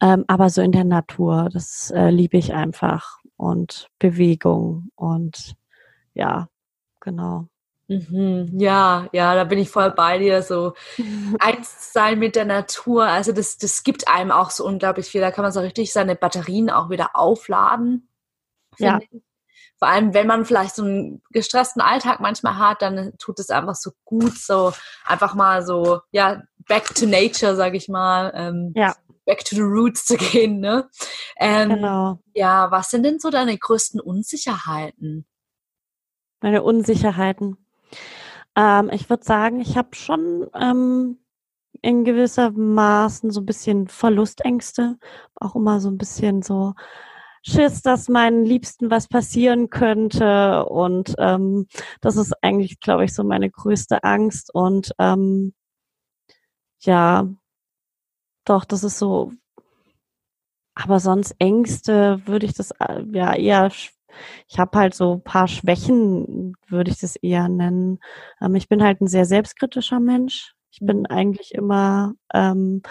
Ähm, 0.02 0.26
aber 0.28 0.50
so 0.50 0.62
in 0.62 0.72
der 0.72 0.84
Natur, 0.84 1.50
das 1.52 1.92
äh, 1.92 2.10
liebe 2.10 2.38
ich 2.38 2.54
einfach. 2.54 3.20
Und 3.38 3.90
Bewegung 4.00 4.90
und 4.96 5.56
ja, 6.14 6.48
genau. 7.02 7.48
Mhm, 7.88 8.50
ja, 8.58 9.08
ja, 9.12 9.36
da 9.36 9.44
bin 9.44 9.60
ich 9.60 9.70
voll 9.70 9.92
bei 9.92 10.18
dir. 10.18 10.42
So 10.42 10.74
eins 11.40 11.94
sein 11.94 12.20
mit 12.20 12.36
der 12.36 12.46
Natur, 12.46 13.06
also 13.06 13.32
das, 13.32 13.58
das 13.58 13.84
gibt 13.84 14.08
einem 14.08 14.32
auch 14.32 14.52
so 14.52 14.66
unglaublich 14.66 15.08
viel. 15.08 15.22
Da 15.22 15.32
kann 15.32 15.44
man 15.44 15.52
so 15.52 15.60
richtig 15.60 15.92
seine 15.92 16.16
Batterien 16.16 16.70
auch 16.70 16.90
wieder 16.90 17.16
aufladen. 17.16 18.08
Ja. 18.78 19.00
Ich. 19.02 19.22
Vor 19.78 19.90
allem, 19.90 20.14
wenn 20.14 20.28
man 20.28 20.46
vielleicht 20.46 20.76
so 20.76 20.84
einen 20.84 21.22
gestressten 21.32 21.82
Alltag 21.82 22.20
manchmal 22.22 22.58
hat, 22.58 22.82
dann 22.82 23.14
tut 23.18 23.40
es 23.40 23.50
einfach 23.50 23.76
so 23.76 23.92
gut, 24.06 24.38
so 24.38 24.72
einfach 25.06 25.36
mal 25.36 25.66
so, 25.66 26.00
ja, 26.12 26.44
back 26.68 26.96
to 26.96 27.06
nature, 27.06 27.56
sag 27.56 27.74
ich 27.76 27.90
mal. 27.90 28.32
Ähm, 28.36 28.74
ja. 28.76 28.96
Back 29.26 29.44
to 29.44 29.56
the 29.56 29.62
roots 29.62 30.06
zu 30.06 30.18
gehen, 30.18 30.60
ne? 30.60 30.90
Ähm, 31.38 31.70
genau. 31.70 32.20
Ja, 32.34 32.70
was 32.72 32.92
sind 32.92 33.04
denn 33.04 33.20
so 33.20 33.30
deine 33.30 33.58
größten 33.58 34.00
Unsicherheiten? 34.00 35.26
Meine 36.42 36.62
Unsicherheiten. 36.64 37.58
Ähm, 38.56 38.90
ich 38.94 39.10
würde 39.10 39.24
sagen, 39.24 39.60
ich 39.60 39.78
habe 39.78 39.96
schon 39.96 40.48
ähm, 40.54 41.18
in 41.82 42.06
gewisser 42.06 42.52
Maßen 42.52 43.32
so 43.32 43.42
ein 43.42 43.46
bisschen 43.46 43.88
Verlustängste, 43.88 44.98
auch 45.36 45.56
immer 45.56 45.80
so 45.80 45.90
ein 45.90 45.98
bisschen 45.98 46.42
so 46.42 46.74
Schiss, 47.48 47.82
dass 47.84 48.10
meinen 48.10 48.44
Liebsten 48.46 48.90
was 48.90 49.08
passieren 49.08 49.70
könnte. 49.70 50.66
Und 50.66 51.16
ähm, 51.20 51.68
das 52.02 52.18
ist 52.18 52.34
eigentlich, 52.42 52.80
glaube 52.80 53.06
ich, 53.06 53.14
so 53.14 53.24
meine 53.24 53.50
größte 53.52 54.04
Angst. 54.04 54.54
Und 54.54 54.92
ähm, 55.00 55.54
ja, 56.82 57.28
doch, 58.46 58.66
das 58.66 58.84
ist 58.84 58.98
so. 59.00 59.32
Aber 60.76 61.00
sonst 61.00 61.36
Ängste 61.40 62.22
würde 62.28 62.46
ich 62.46 62.54
das 62.54 62.72
äh, 62.80 63.04
ja 63.12 63.34
eher 63.36 63.72
ich 64.48 64.60
habe 64.60 64.78
halt 64.78 64.94
so 64.96 65.20
paar 65.20 65.48
Schwächen, 65.48 66.56
würde 66.68 66.92
ich 66.92 67.00
das 67.00 67.16
eher 67.18 67.50
nennen. 67.50 68.00
Ähm, 68.42 68.56
ich 68.56 68.70
bin 68.70 68.84
halt 68.84 69.02
ein 69.02 69.08
sehr 69.08 69.26
selbstkritischer 69.26 70.00
Mensch. 70.00 70.55
Ich 70.76 70.86
bin 70.86 71.06
eigentlich 71.06 71.54
immer 71.54 72.16
ähm, 72.34 72.82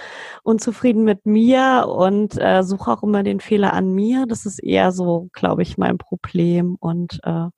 unzufrieden 0.42 1.04
mit 1.04 1.26
mir 1.26 1.84
und 1.86 2.40
äh, 2.40 2.62
suche 2.62 2.90
auch 2.90 3.02
immer 3.02 3.22
den 3.22 3.40
Fehler 3.40 3.74
an 3.74 3.92
mir. 3.92 4.24
Das 4.26 4.46
ist 4.46 4.58
eher 4.58 4.90
so, 4.90 5.28
glaube 5.34 5.60
ich, 5.60 5.76
mein 5.76 5.98
Problem. 5.98 6.76
Und 6.80 7.20
äh, 7.24 7.48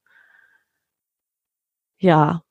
ja. 1.98 2.42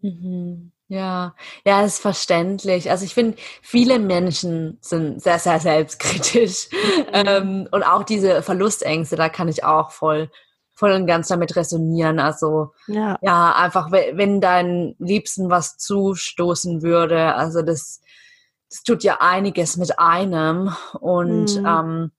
Mhm. 0.00 0.72
Ja, 0.88 1.34
ja, 1.66 1.82
ist 1.82 1.98
verständlich. 1.98 2.90
Also 2.90 3.04
ich 3.04 3.12
finde, 3.12 3.36
viele 3.60 3.98
Menschen 3.98 4.78
sind 4.80 5.22
sehr, 5.22 5.38
sehr 5.38 5.60
selbstkritisch. 5.60 6.70
Mhm. 6.70 7.06
Ähm, 7.12 7.68
und 7.72 7.82
auch 7.82 8.04
diese 8.04 8.42
Verlustängste, 8.42 9.16
da 9.16 9.28
kann 9.28 9.48
ich 9.48 9.64
auch 9.64 9.90
voll, 9.90 10.30
voll 10.74 10.92
und 10.92 11.06
ganz 11.06 11.28
damit 11.28 11.56
resonieren. 11.56 12.18
Also 12.18 12.72
ja, 12.86 13.18
ja 13.22 13.54
einfach, 13.54 13.90
wenn 13.90 14.40
dein 14.40 14.94
Liebsten 14.98 15.50
was 15.50 15.76
zustoßen 15.78 16.82
würde, 16.82 17.34
also 17.34 17.62
das, 17.62 18.00
das 18.70 18.82
tut 18.82 19.04
ja 19.04 19.18
einiges 19.20 19.76
mit 19.76 19.98
einem. 19.98 20.74
Und 21.00 21.58
mhm. 21.58 21.66
ähm, 21.66 22.12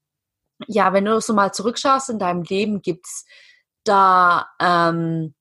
ja, 0.68 0.94
wenn 0.94 1.06
du 1.06 1.20
so 1.20 1.34
mal 1.34 1.52
zurückschaust 1.52 2.10
in 2.10 2.20
deinem 2.20 2.44
Leben, 2.44 2.82
gibt's 2.82 3.26
da 3.84 4.48
ähm, 4.60 5.34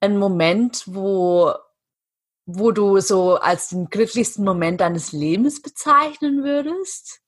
einen 0.00 0.18
Moment, 0.18 0.84
wo 0.86 1.52
wo 2.44 2.72
du 2.72 3.00
so 3.00 3.36
als 3.36 3.68
den 3.68 3.86
glücklichsten 3.86 4.44
Moment 4.44 4.80
deines 4.80 5.12
Lebens 5.12 5.62
bezeichnen 5.62 6.42
würdest? 6.44 7.20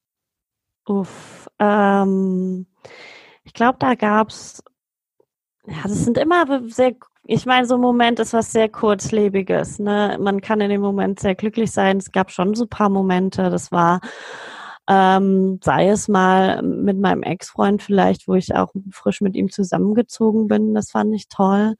Uff, 0.87 1.49
ähm, 1.58 2.66
ich 3.44 3.52
glaube, 3.52 3.76
da 3.78 3.94
gab's, 3.94 4.62
ja, 5.66 5.82
das 5.84 6.04
sind 6.04 6.18
immer 6.18 6.62
sehr, 6.68 6.94
ich 7.26 7.46
meine, 7.46 7.66
so 7.66 7.76
ein 7.76 7.80
Moment 7.80 8.18
ist 8.20 8.32
was 8.32 8.52
sehr 8.52 8.68
kurzlebiges, 8.68 9.78
ne? 9.78 10.18
Man 10.20 10.40
kann 10.40 10.60
in 10.60 10.70
dem 10.70 10.80
Moment 10.82 11.20
sehr 11.20 11.34
glücklich 11.34 11.70
sein. 11.72 11.96
Es 11.98 12.12
gab 12.12 12.30
schon 12.30 12.54
so 12.54 12.64
ein 12.64 12.68
paar 12.68 12.90
Momente, 12.90 13.48
das 13.50 13.72
war, 13.72 14.00
ähm, 14.88 15.58
sei 15.62 15.88
es 15.88 16.08
mal 16.08 16.62
mit 16.62 16.98
meinem 16.98 17.22
Ex-Freund 17.22 17.82
vielleicht, 17.82 18.28
wo 18.28 18.34
ich 18.34 18.54
auch 18.54 18.72
frisch 18.90 19.22
mit 19.22 19.34
ihm 19.36 19.50
zusammengezogen 19.50 20.48
bin, 20.48 20.74
das 20.74 20.90
fand 20.90 21.14
ich 21.14 21.28
toll. 21.28 21.76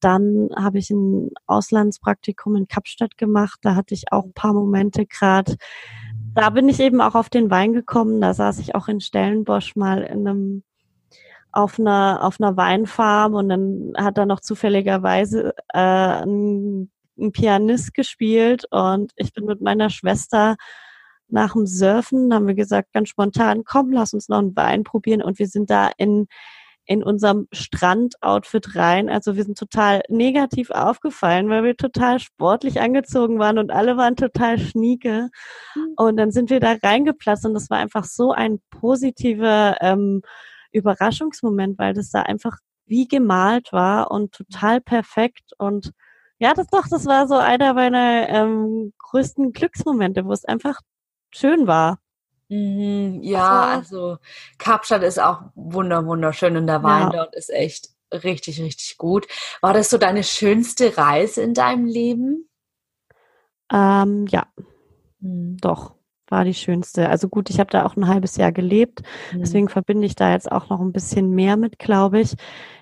Dann 0.00 0.50
habe 0.56 0.78
ich 0.78 0.90
ein 0.90 1.30
Auslandspraktikum 1.46 2.54
in 2.56 2.68
Kapstadt 2.68 3.16
gemacht, 3.16 3.58
da 3.62 3.74
hatte 3.74 3.94
ich 3.94 4.12
auch 4.12 4.24
ein 4.24 4.32
paar 4.34 4.52
Momente 4.54 5.06
gerade. 5.06 5.56
Da 6.34 6.50
bin 6.50 6.68
ich 6.68 6.80
eben 6.80 7.00
auch 7.00 7.14
auf 7.16 7.28
den 7.30 7.50
Wein 7.50 7.72
gekommen, 7.72 8.20
da 8.20 8.34
saß 8.34 8.60
ich 8.60 8.74
auch 8.76 8.88
in 8.88 9.00
Stellenbosch 9.00 9.74
mal 9.76 10.02
in 10.02 10.26
einem 10.28 10.62
auf 11.54 11.78
einer 11.78 12.22
auf 12.22 12.40
einer 12.40 12.56
Weinfarm 12.56 13.34
und 13.34 13.48
dann 13.48 13.92
hat 13.96 14.18
da 14.18 14.26
noch 14.26 14.40
zufälligerweise 14.40 15.54
äh, 15.72 15.78
ein, 15.78 16.90
ein 17.18 17.32
Pianist 17.32 17.94
gespielt 17.94 18.64
und 18.70 19.12
ich 19.16 19.32
bin 19.32 19.44
mit 19.44 19.60
meiner 19.60 19.90
Schwester 19.90 20.56
nach 21.28 21.52
dem 21.52 21.66
Surfen 21.66 22.32
haben 22.32 22.46
wir 22.46 22.54
gesagt, 22.54 22.92
ganz 22.92 23.08
spontan, 23.08 23.64
komm, 23.64 23.92
lass 23.92 24.14
uns 24.14 24.28
noch 24.28 24.38
einen 24.38 24.56
Wein 24.56 24.84
probieren. 24.84 25.22
Und 25.22 25.38
wir 25.38 25.48
sind 25.48 25.70
da 25.70 25.90
in, 25.96 26.26
in 26.86 27.02
unserem 27.02 27.48
Strandoutfit 27.52 28.76
rein. 28.76 29.08
Also 29.08 29.36
wir 29.36 29.44
sind 29.44 29.58
total 29.58 30.02
negativ 30.08 30.70
aufgefallen, 30.70 31.48
weil 31.48 31.64
wir 31.64 31.76
total 31.76 32.20
sportlich 32.20 32.80
angezogen 32.80 33.38
waren 33.38 33.58
und 33.58 33.70
alle 33.70 33.96
waren 33.96 34.16
total 34.16 34.58
schnieke. 34.58 35.30
Mhm. 35.74 35.92
Und 35.96 36.16
dann 36.16 36.30
sind 36.30 36.50
wir 36.50 36.60
da 36.60 36.76
reingeplatzt 36.82 37.46
und 37.46 37.54
das 37.54 37.70
war 37.70 37.78
einfach 37.78 38.04
so 38.04 38.32
ein 38.32 38.60
positiver 38.70 39.76
ähm, 39.80 40.22
Überraschungsmoment, 40.74 41.78
weil 41.78 41.94
das 41.94 42.10
da 42.10 42.22
einfach 42.22 42.58
wie 42.86 43.08
gemalt 43.08 43.72
war 43.72 44.10
und 44.10 44.32
total 44.32 44.80
perfekt 44.80 45.52
und 45.58 45.92
ja, 46.38 46.52
das 46.52 46.66
doch, 46.66 46.86
das 46.88 47.06
war 47.06 47.26
so 47.28 47.36
einer 47.36 47.74
meiner 47.74 48.28
ähm, 48.28 48.92
größten 48.98 49.52
Glücksmomente, 49.52 50.24
wo 50.26 50.32
es 50.32 50.44
einfach 50.44 50.80
schön 51.30 51.66
war. 51.66 51.98
Mhm, 52.48 53.20
ja, 53.22 53.64
also 53.64 54.18
Kapstadt 54.58 55.02
ist 55.02 55.18
auch 55.18 55.42
wunder 55.54 56.04
wunderschön 56.04 56.56
und 56.56 56.66
der 56.66 56.82
Wein 56.82 57.04
ja. 57.04 57.10
dort 57.10 57.34
ist 57.34 57.50
echt 57.50 57.88
richtig, 58.12 58.60
richtig 58.60 58.98
gut. 58.98 59.26
War 59.60 59.72
das 59.72 59.90
so 59.90 59.98
deine 59.98 60.22
schönste 60.22 60.96
Reise 60.96 61.42
in 61.42 61.54
deinem 61.54 61.86
Leben? 61.86 62.48
Ähm, 63.72 64.26
ja, 64.28 64.46
mhm. 65.20 65.56
doch, 65.60 65.94
war 66.28 66.44
die 66.44 66.54
schönste. 66.54 67.08
Also 67.08 67.28
gut, 67.28 67.50
ich 67.50 67.60
habe 67.60 67.70
da 67.70 67.84
auch 67.84 67.96
ein 67.96 68.08
halbes 68.08 68.36
Jahr 68.36 68.52
gelebt, 68.52 69.02
mhm. 69.32 69.40
deswegen 69.40 69.68
verbinde 69.68 70.06
ich 70.06 70.16
da 70.16 70.32
jetzt 70.32 70.50
auch 70.50 70.68
noch 70.70 70.80
ein 70.80 70.92
bisschen 70.92 71.30
mehr 71.30 71.56
mit, 71.56 71.78
glaube 71.78 72.20
ich. 72.20 72.34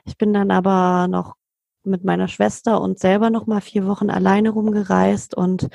Ich 0.05 0.17
bin 0.17 0.33
dann 0.33 0.51
aber 0.51 1.09
noch 1.09 1.37
mit 1.85 2.05
meiner 2.05 2.29
Schwester 2.29 2.81
und 2.81 2.99
selber 2.99 3.31
noch 3.31 3.47
mal 3.47 3.61
vier 3.61 3.87
Wochen 3.87 4.11
alleine 4.11 4.51
rumgereist 4.51 5.35
und 5.35 5.69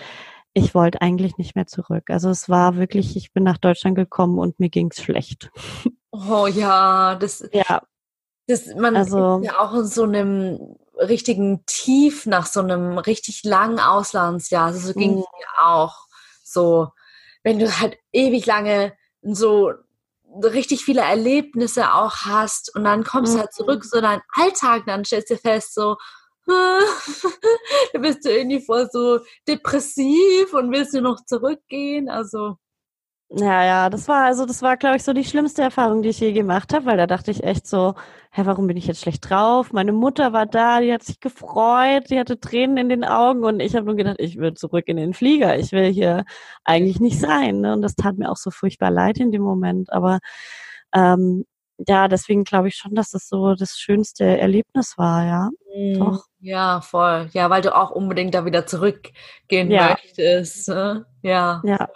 ich 0.53 0.74
wollte 0.74 1.01
eigentlich 1.01 1.38
nicht 1.38 1.55
mehr 1.55 1.67
zurück. 1.67 2.09
Also 2.09 2.29
es 2.29 2.50
war 2.50 2.77
wirklich, 2.77 3.15
ich 3.15 3.31
bin 3.31 3.43
nach 3.43 3.57
Deutschland 3.57 3.95
gekommen 3.95 4.39
und 4.39 4.59
mir 4.59 4.69
ging 4.69 4.89
es 4.91 5.01
schlecht. 5.01 5.51
Oh 6.12 6.47
ja, 6.47 7.15
das, 7.15 7.47
ja. 7.51 7.83
das 8.47 8.74
man 8.74 8.95
also, 8.95 9.38
ist 9.38 9.45
ja 9.45 9.59
auch 9.59 9.74
in 9.75 9.86
so 9.86 10.03
einem 10.03 10.77
richtigen 10.97 11.63
Tief 11.67 12.25
nach 12.25 12.47
so 12.47 12.62
einem 12.62 12.97
richtig 12.97 13.43
langen 13.43 13.79
Auslandsjahr. 13.79 14.67
Also 14.67 14.88
so 14.88 14.93
ging 14.93 15.12
es 15.12 15.15
mhm. 15.17 15.21
mir 15.38 15.63
auch. 15.63 16.07
So, 16.43 16.88
wenn 17.47 17.59
du 17.59 17.79
halt 17.79 17.97
ewig 18.11 18.45
lange 18.45 18.91
so 19.21 19.71
richtig 20.43 20.83
viele 20.83 20.99
Erlebnisse 20.99 21.93
auch 21.93 22.25
hast 22.25 22.75
und 22.75 22.83
dann 22.83 23.05
kommst 23.05 23.35
du 23.35 23.39
halt 23.39 23.53
zurück, 23.53 23.85
mhm. 23.85 23.87
so 23.87 24.01
dein 24.01 24.21
Alltag, 24.33 24.83
dann 24.85 25.05
stellst 25.05 25.29
du 25.29 25.37
fest, 25.37 25.73
so, 25.73 25.95
da 26.45 27.99
bist 27.99 28.25
du 28.25 28.29
irgendwie 28.29 28.59
voll 28.59 28.89
so 28.91 29.21
depressiv 29.47 30.53
und 30.53 30.73
willst 30.73 30.91
nur 30.91 31.03
noch 31.03 31.23
zurückgehen. 31.25 32.09
Also 32.09 32.57
Ja, 33.31 33.62
ja, 33.65 33.89
das 33.89 34.07
war 34.07 34.24
also, 34.24 34.46
das 34.46 34.62
war, 34.62 34.77
glaube 34.77 34.96
ich, 34.96 35.03
so 35.03 35.12
die 35.12 35.25
schlimmste 35.25 35.62
Erfahrung, 35.62 36.01
die 36.01 36.10
ich 36.10 36.19
je 36.22 36.31
gemacht 36.31 36.74
habe, 36.74 36.86
weil 36.86 36.96
da 36.96 37.07
dachte 37.07 37.29
ich 37.29 37.43
echt 37.43 37.67
so, 37.67 37.93
hä, 38.31 38.43
warum 38.46 38.67
bin 38.67 38.77
ich 38.77 38.88
jetzt 38.88 39.01
schlecht 39.01 39.29
drauf? 39.29 39.74
Meine 39.74 39.91
Mutter 39.91 40.31
war 40.31 40.46
da, 40.46 40.79
die 40.79 40.93
hat 40.93 41.03
sich 41.03 41.19
gefreut, 41.19 42.10
die 42.10 42.17
hatte 42.19 42.39
Tränen 42.39 42.77
in 42.77 42.88
den 42.88 43.03
Augen 43.03 43.43
und 43.43 43.60
ich 43.60 43.75
habe 43.75 43.86
nur 43.86 43.96
gedacht, 43.98 44.15
ich 44.19 44.38
will 44.38 44.53
zurück 44.53 44.86
in 44.88 44.96
den 44.96 45.13
Flieger, 45.13 45.60
ich 45.60 45.74
will 45.74 45.91
hier 45.91 46.24
eigentlich 46.63 47.01
nicht 47.01 47.19
sein. 47.19 47.60
Ne? 47.60 47.74
Und 47.74 47.81
das 47.81 47.96
tat 47.96 48.17
mir 48.17 48.31
auch 48.31 48.38
so 48.38 48.50
furchtbar 48.50 48.91
leid 48.91 49.17
in 49.17 49.31
dem 49.34 49.41
Moment. 49.41 49.91
Aber 49.91 50.19
ähm, 50.93 51.43
ja, 51.86 52.07
deswegen 52.07 52.46
glaube 52.46 52.69
ich 52.69 52.75
schon, 52.75 52.96
dass 52.96 53.12
das 53.12 53.27
so 53.27 53.55
das 53.55 53.77
schönste 53.77 54.24
Erlebnis 54.39 54.98
war, 54.98 55.25
ja. 55.25 55.50
Mhm. 55.77 56.00
Doch. 56.00 56.25
Ja, 56.39 56.81
voll. 56.81 57.29
Ja, 57.34 57.50
weil 57.50 57.62
du 57.62 57.75
auch 57.75 57.91
unbedingt 57.91 58.34
da 58.34 58.46
wieder 58.46 58.65
zurückgehen 58.65 59.69
ja. 59.69 59.89
möchtest. 59.89 60.69
Ne? 60.69 61.05
Ja. 61.22 61.62
Ja. 61.63 61.88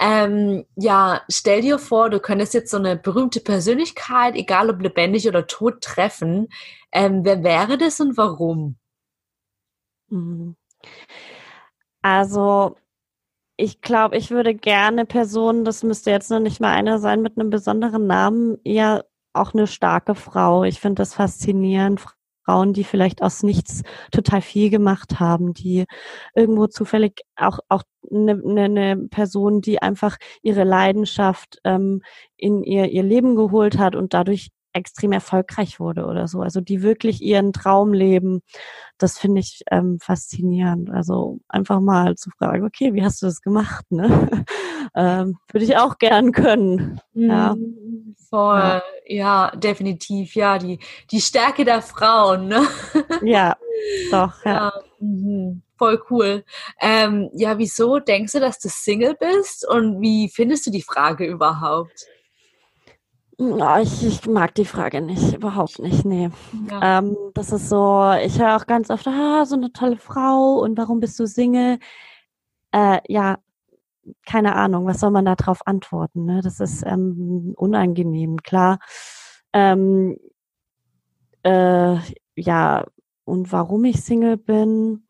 Ähm, 0.00 0.64
ja, 0.76 1.22
stell 1.30 1.60
dir 1.62 1.78
vor, 1.78 2.10
du 2.10 2.20
könntest 2.20 2.54
jetzt 2.54 2.70
so 2.70 2.76
eine 2.78 2.96
berühmte 2.96 3.40
Persönlichkeit, 3.40 4.34
egal 4.34 4.70
ob 4.70 4.80
lebendig 4.80 5.28
oder 5.28 5.46
tot, 5.46 5.82
treffen. 5.82 6.48
Ähm, 6.92 7.24
wer 7.24 7.42
wäre 7.42 7.78
das 7.78 8.00
und 8.00 8.16
warum? 8.16 8.76
Mhm. 10.08 10.56
Also, 12.02 12.76
ich 13.56 13.80
glaube, 13.80 14.16
ich 14.16 14.30
würde 14.30 14.54
gerne 14.54 15.04
Personen, 15.06 15.64
das 15.64 15.82
müsste 15.82 16.10
jetzt 16.10 16.30
noch 16.30 16.40
nicht 16.40 16.60
mal 16.60 16.72
einer 16.72 16.98
sein 16.98 17.22
mit 17.22 17.38
einem 17.38 17.50
besonderen 17.50 18.06
Namen, 18.06 18.58
eher 18.64 19.04
auch 19.32 19.54
eine 19.54 19.66
starke 19.66 20.14
Frau. 20.14 20.64
Ich 20.64 20.80
finde 20.80 21.02
das 21.02 21.14
faszinierend. 21.14 22.15
Frauen, 22.46 22.72
die 22.72 22.84
vielleicht 22.84 23.22
aus 23.22 23.42
nichts 23.42 23.82
total 24.12 24.40
viel 24.40 24.70
gemacht 24.70 25.20
haben, 25.20 25.52
die 25.52 25.84
irgendwo 26.34 26.68
zufällig 26.68 27.22
auch 27.36 27.58
auch 27.68 27.82
eine, 28.10 28.40
eine 28.46 28.68
ne 28.68 29.08
Person, 29.10 29.60
die 29.60 29.82
einfach 29.82 30.16
ihre 30.42 30.64
Leidenschaft 30.64 31.58
ähm, 31.64 32.02
in 32.36 32.62
ihr 32.62 32.86
ihr 32.90 33.02
Leben 33.02 33.34
geholt 33.36 33.78
hat 33.78 33.96
und 33.96 34.14
dadurch 34.14 34.50
extrem 34.76 35.12
erfolgreich 35.12 35.80
wurde 35.80 36.06
oder 36.06 36.28
so. 36.28 36.40
Also 36.40 36.60
die 36.60 36.82
wirklich 36.82 37.22
ihren 37.22 37.52
Traum 37.52 37.92
leben, 37.92 38.42
das 38.98 39.18
finde 39.18 39.40
ich 39.40 39.62
ähm, 39.70 39.98
faszinierend. 40.00 40.90
Also 40.90 41.40
einfach 41.48 41.80
mal 41.80 42.14
zu 42.16 42.30
fragen, 42.30 42.64
okay, 42.64 42.94
wie 42.94 43.04
hast 43.04 43.22
du 43.22 43.26
das 43.26 43.40
gemacht? 43.40 43.84
Ne? 43.90 44.44
ähm, 44.94 45.38
Würde 45.50 45.64
ich 45.64 45.76
auch 45.76 45.98
gern 45.98 46.32
können. 46.32 47.00
Mhm. 47.14 47.30
Ja. 47.30 47.56
Voll, 48.28 48.82
ja. 49.06 49.50
ja. 49.50 49.56
definitiv, 49.56 50.34
ja, 50.34 50.58
die, 50.58 50.78
die 51.10 51.20
Stärke 51.20 51.64
der 51.64 51.82
Frauen, 51.82 52.48
ne? 52.48 52.66
Ja, 53.22 53.56
doch, 54.10 54.44
ja. 54.44 54.52
ja 54.52 54.72
mh, 55.00 55.60
voll 55.78 56.02
cool. 56.10 56.44
Ähm, 56.80 57.30
ja, 57.34 57.58
wieso 57.58 57.98
denkst 57.98 58.32
du, 58.32 58.40
dass 58.40 58.58
du 58.58 58.68
Single 58.68 59.16
bist 59.18 59.66
und 59.68 60.00
wie 60.00 60.28
findest 60.28 60.66
du 60.66 60.70
die 60.70 60.82
Frage 60.82 61.26
überhaupt? 61.26 62.06
Ich, 63.38 64.06
ich 64.06 64.26
mag 64.26 64.54
die 64.54 64.64
Frage 64.64 65.02
nicht, 65.02 65.34
überhaupt 65.34 65.78
nicht, 65.78 66.06
nee. 66.06 66.30
Ja. 66.70 66.98
Ähm, 66.98 67.16
das 67.34 67.52
ist 67.52 67.68
so, 67.68 68.10
ich 68.24 68.40
höre 68.40 68.56
auch 68.56 68.66
ganz 68.66 68.88
oft, 68.88 69.06
ah, 69.06 69.44
so 69.44 69.56
eine 69.56 69.72
tolle 69.72 69.98
Frau 69.98 70.60
und 70.60 70.78
warum 70.78 71.00
bist 71.00 71.18
du 71.18 71.26
Single? 71.26 71.78
Äh, 72.72 73.00
ja, 73.08 73.38
keine 74.24 74.54
Ahnung, 74.54 74.86
was 74.86 75.00
soll 75.00 75.10
man 75.10 75.26
da 75.26 75.34
drauf 75.34 75.66
antworten? 75.66 76.24
Ne? 76.24 76.40
Das 76.42 76.60
ist 76.60 76.82
ähm, 76.86 77.52
unangenehm, 77.56 78.38
klar. 78.42 78.78
Ähm, 79.52 80.16
äh, 81.42 81.96
ja, 82.36 82.86
und 83.24 83.52
warum 83.52 83.84
ich 83.84 84.02
Single 84.02 84.38
bin, 84.38 85.06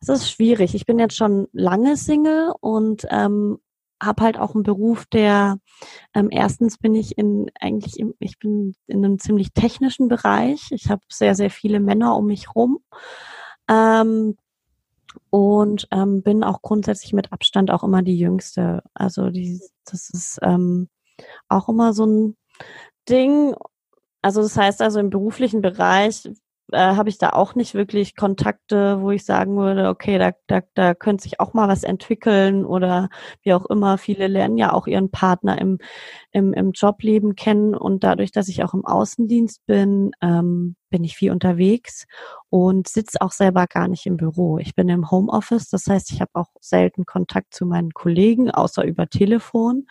es 0.00 0.08
ist 0.08 0.30
schwierig. 0.30 0.74
Ich 0.74 0.86
bin 0.86 0.98
jetzt 0.98 1.16
schon 1.16 1.48
lange 1.52 1.96
Single 1.96 2.52
und 2.60 3.06
ähm, 3.10 3.58
habe 4.02 4.22
halt 4.22 4.38
auch 4.38 4.54
einen 4.54 4.64
Beruf, 4.64 5.06
der 5.06 5.58
ähm, 6.14 6.28
erstens 6.30 6.78
bin 6.78 6.94
ich 6.94 7.16
in 7.18 7.50
eigentlich 7.60 7.98
im, 7.98 8.14
ich 8.18 8.38
bin 8.38 8.74
in 8.86 9.04
einem 9.04 9.18
ziemlich 9.18 9.52
technischen 9.52 10.08
Bereich. 10.08 10.70
Ich 10.70 10.90
habe 10.90 11.02
sehr 11.08 11.34
sehr 11.34 11.50
viele 11.50 11.80
Männer 11.80 12.16
um 12.16 12.26
mich 12.26 12.54
rum 12.54 12.80
ähm, 13.68 14.36
und 15.30 15.88
ähm, 15.90 16.22
bin 16.22 16.44
auch 16.44 16.62
grundsätzlich 16.62 17.12
mit 17.12 17.32
Abstand 17.32 17.70
auch 17.70 17.84
immer 17.84 18.02
die 18.02 18.18
Jüngste. 18.18 18.82
Also 18.94 19.30
die, 19.30 19.60
das 19.84 20.10
ist 20.10 20.38
ähm, 20.42 20.88
auch 21.48 21.68
immer 21.68 21.92
so 21.92 22.06
ein 22.06 22.36
Ding. 23.08 23.54
Also 24.22 24.42
das 24.42 24.56
heißt 24.56 24.82
also 24.82 25.00
im 25.00 25.10
beruflichen 25.10 25.62
Bereich 25.62 26.28
äh, 26.72 26.78
habe 26.78 27.08
ich 27.08 27.18
da 27.18 27.30
auch 27.30 27.54
nicht 27.54 27.74
wirklich 27.74 28.16
Kontakte, 28.16 29.00
wo 29.00 29.10
ich 29.10 29.24
sagen 29.24 29.56
würde, 29.56 29.88
okay, 29.88 30.18
da, 30.18 30.32
da, 30.46 30.60
da 30.74 30.94
könnte 30.94 31.24
sich 31.24 31.40
auch 31.40 31.54
mal 31.54 31.68
was 31.68 31.84
entwickeln 31.84 32.64
oder 32.64 33.08
wie 33.42 33.54
auch 33.54 33.66
immer. 33.66 33.98
Viele 33.98 34.26
lernen 34.28 34.58
ja 34.58 34.72
auch 34.72 34.86
ihren 34.86 35.10
Partner 35.10 35.60
im, 35.60 35.78
im, 36.32 36.52
im 36.52 36.72
Jobleben 36.72 37.36
kennen 37.36 37.74
und 37.74 38.04
dadurch, 38.04 38.32
dass 38.32 38.48
ich 38.48 38.64
auch 38.64 38.74
im 38.74 38.84
Außendienst 38.84 39.64
bin, 39.66 40.12
ähm, 40.20 40.76
bin 40.92 41.02
ich 41.02 41.16
viel 41.16 41.32
unterwegs 41.32 42.04
und 42.50 42.86
sitze 42.86 43.20
auch 43.20 43.32
selber 43.32 43.66
gar 43.66 43.88
nicht 43.88 44.06
im 44.06 44.16
Büro. 44.16 44.58
Ich 44.58 44.76
bin 44.76 44.88
im 44.88 45.10
Homeoffice, 45.10 45.68
das 45.68 45.86
heißt, 45.86 46.12
ich 46.12 46.20
habe 46.20 46.30
auch 46.34 46.50
selten 46.60 47.06
Kontakt 47.06 47.54
zu 47.54 47.66
meinen 47.66 47.92
Kollegen, 47.92 48.50
außer 48.50 48.84
über 48.84 49.08
Telefon. 49.08 49.86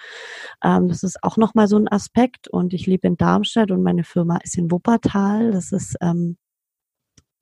Ähm, 0.64 0.88
das 0.88 1.04
ist 1.04 1.22
auch 1.24 1.36
nochmal 1.36 1.68
so 1.68 1.78
ein 1.78 1.92
Aspekt 1.92 2.48
und 2.48 2.74
ich 2.74 2.86
lebe 2.88 3.08
in 3.08 3.18
Darmstadt 3.18 3.72
und 3.72 3.84
meine 3.84 4.06
Firma 4.06 4.38
ist 4.44 4.58
in 4.58 4.72
Wuppertal. 4.72 5.52
Das 5.52 5.72
ist 5.74 5.98
ähm, 6.02 6.38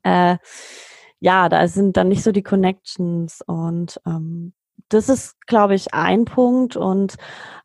äh, 0.04 0.38
ja, 1.20 1.50
da 1.50 1.68
sind 1.68 1.98
dann 1.98 2.10
nicht 2.10 2.24
so 2.24 2.32
die 2.32 2.44
Connections 2.44 3.42
und 3.46 4.00
ähm, 4.06 4.54
das 4.90 5.10
ist, 5.10 5.46
glaube 5.46 5.76
ich, 5.76 5.94
ein 5.94 6.26
Punkt 6.26 6.76
und 6.76 7.16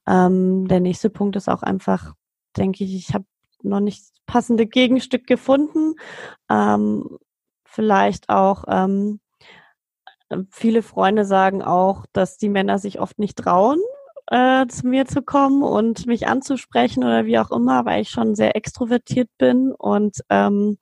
ähm, 0.07 0.67
der 0.69 0.81
nächste 0.81 1.11
Punkt 1.11 1.37
ist 1.37 1.49
auch 1.49 1.63
einfach, 1.63 2.15
denke 2.57 2.85
ich, 2.85 2.95
ich 2.95 3.15
habe 3.15 3.25
noch 3.63 3.81
nicht 3.81 4.05
passende 4.27 4.67
Gegenstück 4.67 5.27
gefunden. 5.27 5.95
Ähm, 6.51 7.19
vielleicht 7.65 8.29
auch 8.29 8.65
ähm, 8.69 9.21
viele 10.51 10.83
Freunde 10.83 11.25
sagen 11.25 11.63
auch, 11.63 12.05
dass 12.13 12.37
die 12.37 12.49
Männer 12.49 12.79
sich 12.79 13.01
oft 13.01 13.19
nicht 13.19 13.39
trauen, 13.39 13.79
äh, 14.29 14.67
zu 14.67 14.87
mir 14.87 15.07
zu 15.07 15.23
kommen 15.23 15.63
und 15.63 16.07
mich 16.07 16.27
anzusprechen 16.27 17.05
oder 17.05 17.27
wie 17.27 17.39
auch 17.39 17.51
immer, 17.51 17.85
weil 17.85 18.03
ich 18.03 18.11
schon 18.11 18.35
sehr 18.35 18.57
extrovertiert 18.57 19.31
bin 19.39 19.73
und 19.73 20.19
ähm, 20.31 20.79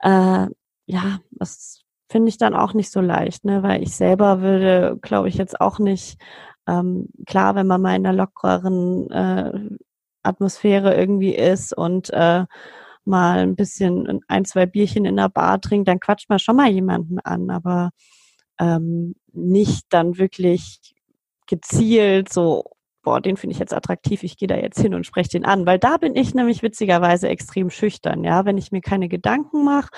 äh, 0.00 0.46
ja, 0.86 1.20
das 1.32 1.82
finde 2.10 2.28
ich 2.28 2.38
dann 2.38 2.54
auch 2.54 2.74
nicht 2.74 2.90
so 2.90 3.00
leicht, 3.00 3.44
ne? 3.44 3.62
weil 3.62 3.82
ich 3.82 3.94
selber 3.94 4.40
würde, 4.42 4.98
glaube 5.00 5.28
ich, 5.28 5.36
jetzt 5.36 5.60
auch 5.60 5.78
nicht, 5.78 6.20
ähm, 6.66 7.08
klar, 7.26 7.54
wenn 7.54 7.66
man 7.66 7.80
mal 7.80 7.96
in 7.96 8.06
einer 8.06 8.16
lockereren 8.16 9.10
äh, 9.10 9.76
Atmosphäre 10.22 10.94
irgendwie 10.94 11.34
ist 11.34 11.72
und 11.76 12.10
äh, 12.10 12.44
mal 13.04 13.38
ein 13.38 13.56
bisschen 13.56 14.20
ein, 14.28 14.44
zwei 14.44 14.66
Bierchen 14.66 15.04
in 15.04 15.16
der 15.16 15.28
Bar 15.28 15.60
trinkt, 15.60 15.88
dann 15.88 16.00
quatscht 16.00 16.28
man 16.28 16.38
schon 16.38 16.56
mal 16.56 16.68
jemanden 16.68 17.18
an, 17.20 17.50
aber 17.50 17.90
ähm, 18.58 19.14
nicht 19.32 19.86
dann 19.90 20.18
wirklich 20.18 20.94
gezielt 21.46 22.32
so 22.32 22.64
boah, 23.02 23.20
den 23.20 23.36
finde 23.36 23.54
ich 23.54 23.58
jetzt 23.58 23.74
attraktiv, 23.74 24.22
ich 24.22 24.36
gehe 24.36 24.48
da 24.48 24.56
jetzt 24.56 24.80
hin 24.80 24.94
und 24.94 25.06
spreche 25.06 25.30
den 25.30 25.44
an. 25.44 25.66
Weil 25.66 25.78
da 25.78 25.96
bin 25.96 26.14
ich 26.16 26.34
nämlich 26.34 26.62
witzigerweise 26.62 27.28
extrem 27.28 27.70
schüchtern. 27.70 28.24
Ja, 28.24 28.44
wenn 28.44 28.58
ich 28.58 28.72
mir 28.72 28.80
keine 28.80 29.08
Gedanken 29.08 29.64
mache, 29.64 29.88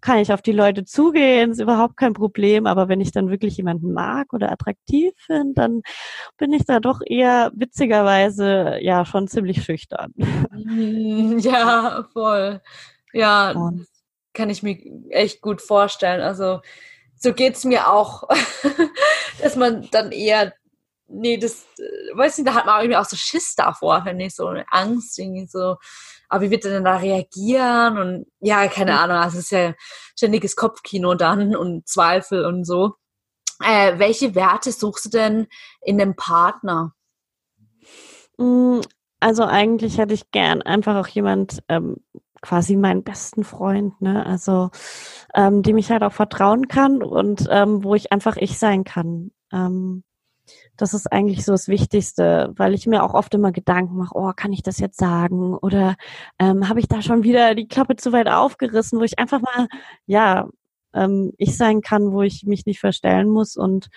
kann 0.00 0.18
ich 0.18 0.32
auf 0.32 0.42
die 0.42 0.52
Leute 0.52 0.84
zugehen, 0.84 1.50
ist 1.50 1.60
überhaupt 1.60 1.96
kein 1.96 2.12
Problem. 2.12 2.66
Aber 2.66 2.88
wenn 2.88 3.00
ich 3.00 3.12
dann 3.12 3.30
wirklich 3.30 3.56
jemanden 3.56 3.92
mag 3.92 4.32
oder 4.32 4.52
attraktiv 4.52 5.12
finde, 5.16 5.54
dann 5.54 5.82
bin 6.38 6.52
ich 6.52 6.64
da 6.64 6.80
doch 6.80 7.00
eher 7.04 7.50
witzigerweise 7.54 8.78
ja 8.80 9.04
schon 9.04 9.28
ziemlich 9.28 9.64
schüchtern. 9.64 10.12
Mm, 10.16 11.38
ja, 11.38 12.06
voll. 12.12 12.60
Ja, 13.12 13.52
und. 13.52 13.86
kann 14.32 14.50
ich 14.50 14.62
mir 14.62 14.78
echt 15.10 15.40
gut 15.40 15.60
vorstellen. 15.60 16.20
Also 16.20 16.60
so 17.16 17.32
geht's 17.32 17.64
mir 17.64 17.92
auch, 17.92 18.24
dass 19.42 19.56
man 19.56 19.88
dann 19.90 20.12
eher 20.12 20.52
nee, 21.12 21.36
das, 21.36 21.66
äh, 21.78 22.16
weiß 22.16 22.38
nicht, 22.38 22.48
da 22.48 22.54
hat 22.54 22.66
man 22.66 22.80
irgendwie 22.80 22.96
auch 22.96 23.04
so 23.04 23.16
Schiss 23.16 23.54
davor, 23.54 24.02
finde 24.02 24.24
ich, 24.24 24.34
so 24.34 24.46
eine 24.46 24.64
Angst, 24.70 25.18
irgendwie 25.18 25.46
so, 25.46 25.76
aber 26.28 26.42
wie 26.42 26.50
wird 26.50 26.64
er 26.64 26.72
denn 26.72 26.84
da 26.84 26.96
reagieren? 26.96 27.98
Und 27.98 28.26
ja, 28.40 28.66
keine 28.68 28.98
Ahnung, 28.98 29.16
also 29.16 29.38
es 29.38 29.44
ist 29.44 29.52
ja 29.52 29.74
ständiges 30.16 30.56
Kopfkino 30.56 31.14
dann 31.14 31.54
und 31.54 31.88
Zweifel 31.88 32.44
und 32.44 32.64
so. 32.64 32.94
Äh, 33.64 33.98
welche 33.98 34.34
Werte 34.34 34.72
suchst 34.72 35.06
du 35.06 35.08
denn 35.10 35.46
in 35.82 36.00
einem 36.00 36.16
Partner? 36.16 36.94
Mm, 38.38 38.80
also 39.20 39.44
eigentlich 39.44 39.98
hätte 39.98 40.14
ich 40.14 40.30
gern 40.32 40.62
einfach 40.62 40.96
auch 40.96 41.08
jemand, 41.08 41.62
ähm, 41.68 41.98
quasi 42.42 42.76
meinen 42.76 43.04
besten 43.04 43.44
Freund, 43.44 44.00
ne? 44.02 44.26
Also 44.26 44.70
ähm, 45.34 45.62
dem 45.62 45.78
ich 45.78 45.90
halt 45.90 46.02
auch 46.02 46.12
vertrauen 46.12 46.68
kann 46.68 47.02
und 47.02 47.46
ähm, 47.50 47.84
wo 47.84 47.94
ich 47.94 48.12
einfach 48.12 48.36
ich 48.36 48.58
sein 48.58 48.84
kann. 48.84 49.30
Ähm, 49.52 50.02
das 50.76 50.94
ist 50.94 51.12
eigentlich 51.12 51.44
so 51.44 51.52
das 51.52 51.68
Wichtigste, 51.68 52.52
weil 52.56 52.74
ich 52.74 52.86
mir 52.86 53.02
auch 53.04 53.14
oft 53.14 53.34
immer 53.34 53.52
Gedanken 53.52 53.96
mache, 53.96 54.14
oh, 54.16 54.32
kann 54.34 54.52
ich 54.52 54.62
das 54.62 54.78
jetzt 54.78 54.98
sagen? 54.98 55.56
Oder 55.56 55.96
ähm, 56.38 56.68
habe 56.68 56.80
ich 56.80 56.88
da 56.88 57.02
schon 57.02 57.22
wieder 57.24 57.54
die 57.54 57.68
Klappe 57.68 57.96
zu 57.96 58.12
weit 58.12 58.28
aufgerissen, 58.28 58.98
wo 58.98 59.04
ich 59.04 59.18
einfach 59.18 59.40
mal, 59.40 59.68
ja, 60.06 60.48
ähm, 60.94 61.32
ich 61.38 61.56
sein 61.56 61.80
kann, 61.82 62.12
wo 62.12 62.22
ich 62.22 62.44
mich 62.44 62.66
nicht 62.66 62.80
verstellen 62.80 63.28
muss 63.28 63.56
und 63.56 63.88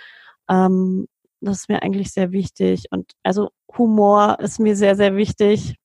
ähm, 0.49 1.07
das 1.41 1.59
ist 1.61 1.69
mir 1.69 1.81
eigentlich 1.83 2.11
sehr 2.11 2.31
wichtig. 2.31 2.85
Und 2.91 3.11
also 3.23 3.49
Humor 3.77 4.37
ist 4.39 4.59
mir 4.59 4.75
sehr, 4.75 4.95
sehr 4.95 5.15
wichtig. 5.15 5.75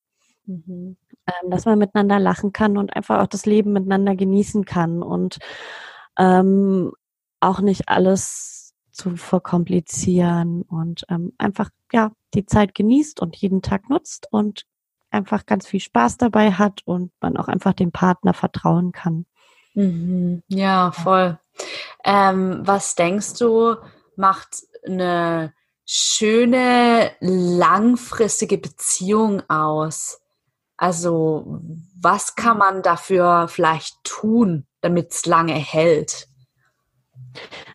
Mhm. 0.46 0.96
Ähm, 1.26 1.50
dass 1.50 1.64
man 1.64 1.78
miteinander 1.78 2.18
lachen 2.18 2.52
kann 2.52 2.76
und 2.76 2.96
einfach 2.96 3.20
auch 3.20 3.26
das 3.26 3.46
Leben 3.46 3.72
miteinander 3.72 4.16
genießen 4.16 4.64
kann 4.64 5.02
und 5.02 5.38
ähm, 6.18 6.92
auch 7.40 7.60
nicht 7.60 7.88
alles 7.88 8.69
zu 9.00 9.16
verkomplizieren 9.16 10.62
und 10.62 11.04
ähm, 11.08 11.32
einfach 11.38 11.70
ja 11.90 12.12
die 12.34 12.44
Zeit 12.44 12.74
genießt 12.74 13.20
und 13.20 13.34
jeden 13.36 13.62
Tag 13.62 13.88
nutzt 13.88 14.28
und 14.30 14.66
einfach 15.10 15.46
ganz 15.46 15.66
viel 15.66 15.80
Spaß 15.80 16.18
dabei 16.18 16.52
hat 16.52 16.82
und 16.84 17.10
man 17.20 17.36
auch 17.38 17.48
einfach 17.48 17.72
dem 17.72 17.92
Partner 17.92 18.34
vertrauen 18.34 18.92
kann. 18.92 19.24
Mhm. 19.74 20.42
Ja, 20.48 20.92
voll. 20.92 21.38
Ähm, 22.04 22.60
was 22.62 22.94
denkst 22.94 23.38
du, 23.38 23.76
macht 24.16 24.64
eine 24.86 25.54
schöne, 25.86 27.12
langfristige 27.20 28.58
Beziehung 28.58 29.42
aus? 29.48 30.20
Also, 30.76 31.60
was 32.00 32.34
kann 32.34 32.58
man 32.58 32.82
dafür 32.82 33.48
vielleicht 33.48 33.96
tun, 34.04 34.66
damit 34.82 35.12
es 35.12 35.26
lange 35.26 35.54
hält? 35.54 36.29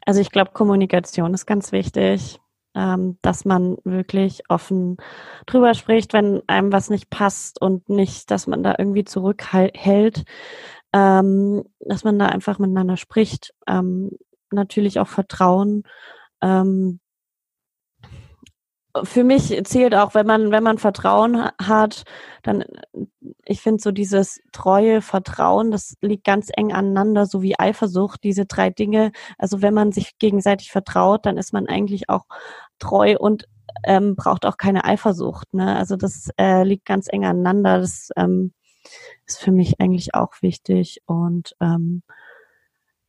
Also 0.06 0.22
ich 0.22 0.32
glaube, 0.32 0.52
Kommunikation 0.52 1.34
ist 1.34 1.46
ganz 1.46 1.72
wichtig, 1.72 2.40
ähm, 2.76 3.18
dass 3.22 3.46
man 3.46 3.78
wirklich 3.84 4.44
offen 4.50 4.98
drüber 5.46 5.74
spricht, 5.74 6.14
wenn 6.14 6.42
einem 6.48 6.72
was 6.72 6.90
nicht 6.90 7.10
passt 7.10 7.62
und 7.62 7.90
nicht, 7.90 8.30
dass 8.32 8.48
man 8.48 8.64
da 8.64 8.76
irgendwie 8.78 9.06
zurückhält, 9.06 10.26
ähm, 10.94 11.64
dass 11.80 12.04
man 12.04 12.20
da 12.20 12.28
einfach 12.28 12.60
miteinander 12.60 12.98
spricht. 12.98 13.54
Ähm, 13.68 14.12
natürlich 14.52 15.00
auch 15.00 15.08
Vertrauen. 15.08 15.84
Für 19.04 19.24
mich 19.24 19.62
zählt 19.66 19.94
auch, 19.94 20.14
wenn 20.14 20.26
man, 20.26 20.52
wenn 20.52 20.64
man 20.64 20.78
Vertrauen 20.78 21.50
hat, 21.62 22.04
dann, 22.44 22.64
ich 23.44 23.62
finde 23.62 23.82
so 23.82 23.92
dieses 23.92 24.42
treue 24.54 25.02
Vertrauen, 25.02 25.72
das 25.72 25.98
liegt 26.02 26.24
ganz 26.24 26.50
eng 26.56 26.72
aneinander, 26.72 27.26
so 27.26 27.42
wie 27.42 27.60
Eifersucht, 27.60 28.24
diese 28.24 28.46
drei 28.46 28.70
Dinge. 28.70 29.12
Also 29.38 29.62
wenn 29.62 29.74
man 29.74 29.92
sich 29.92 30.18
gegenseitig 30.18 30.72
vertraut, 30.72 31.26
dann 31.26 31.38
ist 31.38 31.52
man 31.52 31.68
eigentlich 31.68 32.10
auch 32.10 32.26
treu 32.80 33.18
und 33.20 33.48
ähm, 33.84 34.16
braucht 34.16 34.46
auch 34.46 34.58
keine 34.58 34.86
Eifersucht. 34.86 35.54
Ne? 35.54 35.76
Also 35.76 35.98
das 35.98 36.30
äh, 36.38 36.64
liegt 36.64 36.86
ganz 36.86 37.08
eng 37.10 37.26
aneinander. 37.26 37.80
Das 37.80 38.10
ähm, 38.16 38.54
ist 39.26 39.40
für 39.40 39.52
mich 39.52 39.80
eigentlich 39.80 40.14
auch 40.16 40.42
wichtig. 40.42 41.02
Und 41.06 41.56
ähm, 41.60 42.04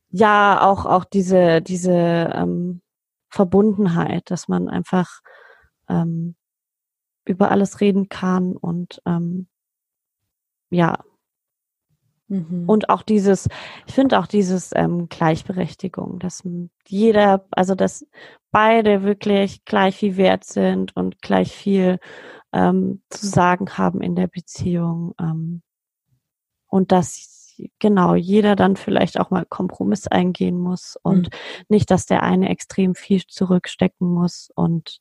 ja, 0.09 0.61
auch, 0.61 0.85
auch 0.85 1.05
diese, 1.05 1.61
diese 1.61 1.91
ähm, 1.91 2.81
Verbundenheit, 3.29 4.31
dass 4.31 4.47
man 4.47 4.69
einfach 4.69 5.21
ähm, 5.89 6.35
über 7.25 7.51
alles 7.51 7.81
reden 7.81 8.09
kann 8.09 8.55
und 8.55 9.01
ähm, 9.05 9.47
ja. 10.69 10.99
Mhm. 12.29 12.65
Und 12.67 12.89
auch 12.89 13.03
dieses, 13.03 13.47
ich 13.85 13.93
finde 13.93 14.19
auch 14.19 14.27
dieses 14.27 14.71
ähm, 14.75 15.07
Gleichberechtigung, 15.07 16.19
dass 16.19 16.43
jeder, 16.85 17.45
also 17.51 17.73
dass 17.73 18.05
beide 18.51 19.03
wirklich 19.03 19.63
gleich 19.65 19.97
viel 19.97 20.17
wert 20.17 20.43
sind 20.43 20.95
und 20.95 21.21
gleich 21.21 21.53
viel 21.53 21.99
ähm, 22.53 23.01
zu 23.09 23.27
sagen 23.27 23.77
haben 23.77 24.01
in 24.01 24.15
der 24.15 24.27
Beziehung. 24.27 25.13
Ähm, 25.19 25.61
und 26.67 26.91
dass 26.91 27.61
genau 27.79 28.15
jeder 28.15 28.55
dann 28.55 28.75
vielleicht 28.75 29.19
auch 29.19 29.29
mal 29.29 29.45
Kompromiss 29.45 30.07
eingehen 30.07 30.57
muss 30.57 30.97
und 31.01 31.31
mhm. 31.31 31.37
nicht, 31.69 31.89
dass 31.91 32.05
der 32.05 32.23
eine 32.23 32.49
extrem 32.49 32.93
viel 32.95 33.25
zurückstecken 33.25 34.07
muss 34.07 34.51
und 34.55 34.99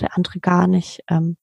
der 0.00 0.16
andere 0.16 0.40
gar 0.40 0.66
nicht, 0.66 1.02
ähm, 1.08 1.36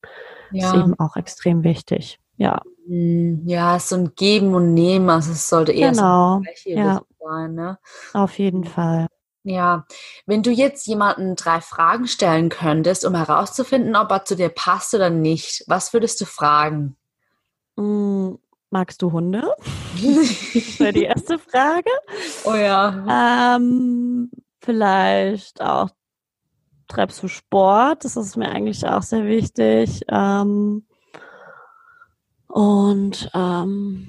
ja. 0.52 0.70
ist 0.70 0.76
eben 0.76 1.00
auch 1.00 1.16
extrem 1.16 1.64
wichtig. 1.64 2.20
Ja. 2.38 2.62
Hm, 2.88 3.42
ja, 3.46 3.80
so 3.80 3.96
ein 3.96 4.16
Geben 4.16 4.56
und 4.56 4.74
Nehmen, 4.74 5.10
also 5.10 5.32
es 5.32 5.48
sollte 5.48 5.72
eher 5.72 5.92
genau. 5.92 6.42
so 6.64 6.70
ja. 6.70 7.02
sein, 7.20 7.54
ne? 7.54 7.78
Auf 8.14 8.40
jeden 8.40 8.64
Fall. 8.64 9.08
Ja, 9.44 9.86
wenn 10.28 10.44
du 10.44 10.52
jetzt 10.52 10.86
jemanden 10.86 11.36
drei 11.36 11.62
Fragen 11.62 12.08
stellen 12.08 12.50
könntest, 12.50 13.06
um 13.06 13.16
herauszufinden, 13.16 13.96
ob 13.96 14.12
er 14.12 14.24
zu 14.24 14.36
dir 14.36 14.50
passt 14.50 14.94
oder 14.94 15.10
nicht, 15.10 15.64
was 15.68 15.94
würdest 15.94 16.22
du 16.22 16.26
fragen? 16.26 16.96
Mm, 17.76 18.34
magst 18.70 19.02
du 19.02 19.12
Hunde? 19.12 19.56
das 19.96 20.80
wäre 20.80 20.94
die 20.94 21.04
erste 21.04 21.40
Frage. 21.40 21.90
Oh 22.44 22.54
ja. 22.54 23.56
Ähm, 23.56 24.30
vielleicht 24.60 25.62
auch 25.62 25.90
treibst 26.92 27.22
du 27.24 27.28
Sport? 27.28 28.06
Das 28.06 28.16
ist 28.16 28.38
mir 28.38 28.50
eigentlich 28.50 28.86
auch 28.86 29.02
sehr 29.02 29.26
wichtig. 29.26 30.02
Ähm, 30.10 30.86
und 32.48 33.30
ähm, 33.34 34.08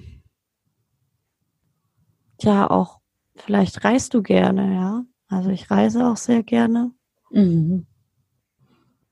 ja, 2.40 2.68
auch 2.70 2.98
vielleicht 3.36 3.84
reist 3.84 4.14
du 4.14 4.22
gerne, 4.22 4.74
ja. 4.74 5.04
Also 5.28 5.50
ich 5.50 5.70
reise 5.70 6.06
auch 6.06 6.16
sehr 6.16 6.42
gerne. 6.42 6.90
Mhm. 7.30 7.86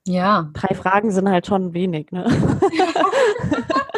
Ja. 0.05 0.51
Drei 0.53 0.75
Fragen 0.75 1.11
sind 1.13 1.29
halt 1.29 1.47
schon 1.47 1.73
wenig, 1.73 2.11
ne? 2.11 2.27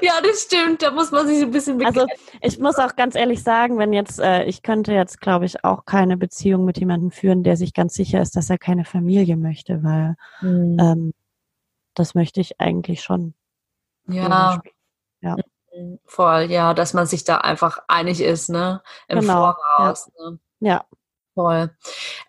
ja, 0.00 0.20
das 0.22 0.42
stimmt. 0.42 0.82
Da 0.82 0.90
muss 0.90 1.10
man 1.10 1.26
sich 1.26 1.42
ein 1.42 1.50
bisschen 1.50 1.78
bekennen. 1.78 1.98
Also 1.98 2.24
ich 2.40 2.58
muss 2.58 2.76
auch 2.78 2.96
ganz 2.96 3.14
ehrlich 3.14 3.42
sagen, 3.42 3.78
wenn 3.78 3.92
jetzt, 3.92 4.20
äh, 4.20 4.44
ich 4.44 4.62
könnte 4.62 4.92
jetzt, 4.92 5.20
glaube 5.20 5.44
ich, 5.44 5.64
auch 5.64 5.84
keine 5.84 6.16
Beziehung 6.16 6.64
mit 6.64 6.78
jemandem 6.78 7.10
führen, 7.10 7.42
der 7.42 7.56
sich 7.56 7.74
ganz 7.74 7.94
sicher 7.94 8.20
ist, 8.20 8.36
dass 8.36 8.50
er 8.50 8.58
keine 8.58 8.84
Familie 8.84 9.36
möchte, 9.36 9.82
weil 9.82 10.16
mhm. 10.40 10.78
ähm, 10.80 11.14
das 11.94 12.14
möchte 12.14 12.40
ich 12.40 12.60
eigentlich 12.60 13.02
schon. 13.02 13.34
Ja. 14.08 14.60
Ja. 15.20 15.36
Mhm. 15.74 15.98
Voll, 16.04 16.50
ja, 16.50 16.74
dass 16.74 16.94
man 16.94 17.06
sich 17.06 17.24
da 17.24 17.38
einfach 17.38 17.78
einig 17.88 18.20
ist, 18.20 18.50
ne? 18.50 18.82
Im 19.08 19.20
genau. 19.20 19.54
Voraus. 19.54 20.10
Ja. 20.18 20.30
Ne? 20.30 20.38
ja. 20.60 20.84
Voll. 21.34 21.76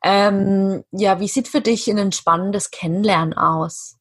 Ähm, 0.04 0.84
ja, 0.91 1.20
wie 1.20 1.28
sieht 1.28 1.48
für 1.48 1.62
dich 1.62 1.88
ein 1.88 2.00
entspannendes 2.00 2.72
Kennenlernen 2.72 3.36
aus? 3.36 4.00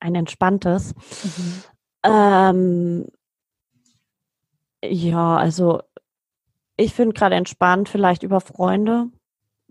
Ein 0.00 0.14
entspanntes. 0.14 0.94
Mhm. 1.22 1.62
Ähm, 2.04 3.06
ja, 4.84 5.36
also 5.36 5.80
ich 6.76 6.94
finde 6.94 7.14
gerade 7.14 7.36
entspannt 7.36 7.88
vielleicht 7.88 8.22
über 8.22 8.40
Freunde 8.40 9.08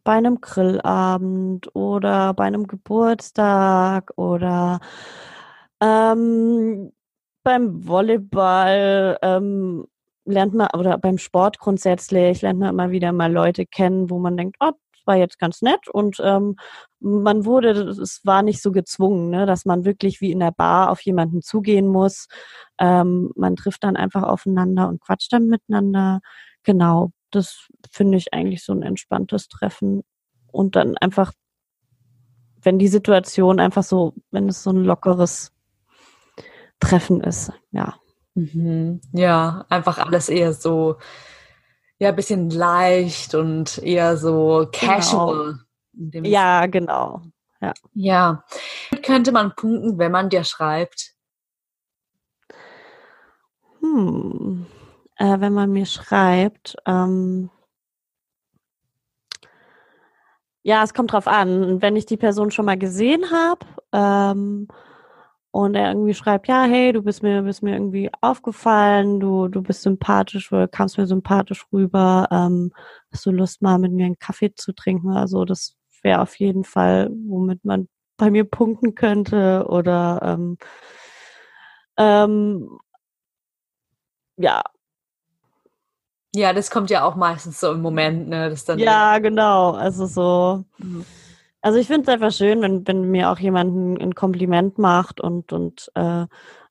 bei 0.04 0.14
einem 0.14 0.42
Grillabend 0.42 1.76
oder 1.76 2.34
bei 2.34 2.46
einem 2.46 2.68
Geburtstag 2.68 4.12
oder 4.18 4.80
ähm, 5.82 6.92
beim 7.44 7.88
Volleyball 7.88 9.18
ähm, 9.22 9.86
lernt 10.26 10.54
man 10.54 10.70
oder 10.78 10.98
beim 10.98 11.18
Sport 11.18 11.60
grundsätzlich 11.60 12.42
lernt 12.42 12.60
man 12.60 12.70
immer 12.70 12.92
wieder 12.92 13.12
mal 13.12 13.32
Leute 13.32 13.66
kennen, 13.66 14.10
wo 14.10 14.20
man 14.20 14.38
denkt, 14.38 14.58
oh, 14.60 14.72
war 15.06 15.16
jetzt 15.18 15.40
ganz 15.40 15.62
nett 15.62 15.88
und 15.88 16.18
ähm, 16.24 16.56
man 17.00 17.46
wurde, 17.46 17.72
es 17.72 18.22
war 18.24 18.44
nicht 18.44 18.62
so 18.62 18.72
gezwungen, 18.72 19.30
ne, 19.30 19.46
dass 19.46 19.66
man 19.66 19.86
wirklich 19.86 20.22
wie 20.22 20.32
in 20.32 20.40
der 20.40 20.52
Bar 20.52 20.90
auf 20.90 21.02
jemanden 21.02 21.42
zugehen 21.42 21.88
muss. 21.88 22.28
Ähm, 22.78 23.32
man 23.36 23.56
trifft 23.56 23.84
dann 23.84 23.96
einfach 23.96 24.24
aufeinander 24.24 24.88
und 24.88 25.02
quatscht 25.02 25.34
dann 25.34 25.48
miteinander. 25.48 26.22
Genau, 26.64 27.12
das 27.32 27.68
finde 27.90 28.18
ich 28.18 28.34
eigentlich 28.34 28.64
so 28.64 28.74
ein 28.74 28.84
entspanntes 28.84 29.48
Treffen 29.48 30.04
und 30.52 30.76
dann 30.76 30.98
einfach, 30.98 31.34
wenn 32.62 32.78
die 32.78 32.88
Situation 32.88 33.60
einfach 33.60 33.84
so, 33.84 34.14
wenn 34.30 34.48
es 34.50 34.64
so 34.64 34.72
ein 34.72 34.84
lockeres 34.84 35.52
Treffen 36.80 37.22
ist, 37.22 37.52
ja. 37.72 37.96
Mhm. 38.34 39.02
Ja, 39.14 39.66
einfach 39.70 39.98
alles 39.98 40.30
eher 40.30 40.54
so 40.54 40.98
ja, 42.02 42.10
ein 42.10 42.16
bisschen 42.16 42.50
leicht 42.50 43.36
und 43.36 43.78
eher 43.78 44.18
so 44.18 44.68
casual. 44.72 45.60
Genau. 45.94 46.28
Ja, 46.28 46.66
genau. 46.66 47.22
Ja. 47.62 47.74
ja. 47.94 48.44
Könnte 49.04 49.32
man 49.32 49.54
punkten, 49.56 50.00
wenn 50.00 50.12
man 50.12 50.30
dir 50.30 50.44
schreibt? 50.44 51.14
Hm. 53.82 54.66
Äh, 55.16 55.40
wenn 55.42 55.54
man 55.54 55.72
mir 55.72 55.86
schreibt, 55.86 56.76
ähm, 56.88 57.52
ja, 60.64 60.84
es 60.84 60.96
kommt 60.96 61.12
drauf 61.12 61.28
an. 61.28 61.84
Wenn 61.84 61.96
ich 61.96 62.08
die 62.08 62.18
Person 62.18 62.50
schon 62.50 62.66
mal 62.66 62.80
gesehen 62.80 63.30
habe, 63.30 63.68
ähm, 63.94 64.68
und 65.52 65.76
er 65.76 65.90
irgendwie 65.90 66.14
schreibt, 66.14 66.48
ja, 66.48 66.64
hey, 66.64 66.94
du 66.94 67.02
bist 67.02 67.24
mir, 67.24 67.42
bist 67.42 67.62
mir 67.62 67.74
irgendwie 67.74 68.10
aufgefallen, 68.22 69.20
du, 69.20 69.50
du 69.50 69.62
bist 69.62 69.82
sympathisch 69.82 70.52
oder 70.52 70.68
kamst 70.68 70.98
mir 70.98 71.08
sympathisch 71.08 71.66
rüber, 71.74 72.28
ähm, 72.32 72.72
hast 73.12 73.26
du 73.26 73.32
Lust 73.32 73.62
mal 73.62 73.78
mit 73.78 73.92
mir 73.92 74.06
einen 74.06 74.18
Kaffee 74.20 74.54
zu 74.56 74.72
trinken 74.74 75.12
Also 75.12 75.44
das 75.44 75.76
wäre 76.04 76.22
auf 76.22 76.36
jeden 76.40 76.64
Fall, 76.64 77.10
womit 77.28 77.66
man 77.66 77.90
bei 78.18 78.32
mir 78.32 78.46
punkten 78.46 78.96
könnte 78.96 79.66
oder 79.68 80.22
ähm, 80.24 80.58
ähm, 81.98 82.80
ja. 84.38 84.64
Ja, 86.34 86.54
das 86.54 86.72
kommt 86.72 86.90
ja 86.90 87.04
auch 87.04 87.16
meistens 87.16 87.60
so 87.60 87.74
im 87.74 87.82
Moment, 87.82 88.30
ne? 88.30 88.50
Das 88.50 88.64
dann 88.64 88.80
ja, 88.80 89.20
genau. 89.20 89.72
Also 89.72 90.06
so. 90.06 90.64
Mhm 90.78 91.06
Also 91.62 91.78
ich 91.78 91.88
finde 91.88 92.04
es 92.04 92.08
einfach 92.10 92.32
schön, 92.32 92.62
wenn, 92.62 92.88
wenn 92.88 93.12
mir 93.12 93.30
auch 93.30 93.40
jemand 93.40 94.02
ein 94.02 94.16
Kompliment 94.16 94.78
macht 94.78 95.22
und, 95.22 95.54
und 95.54 95.92
äh, 95.96 96.26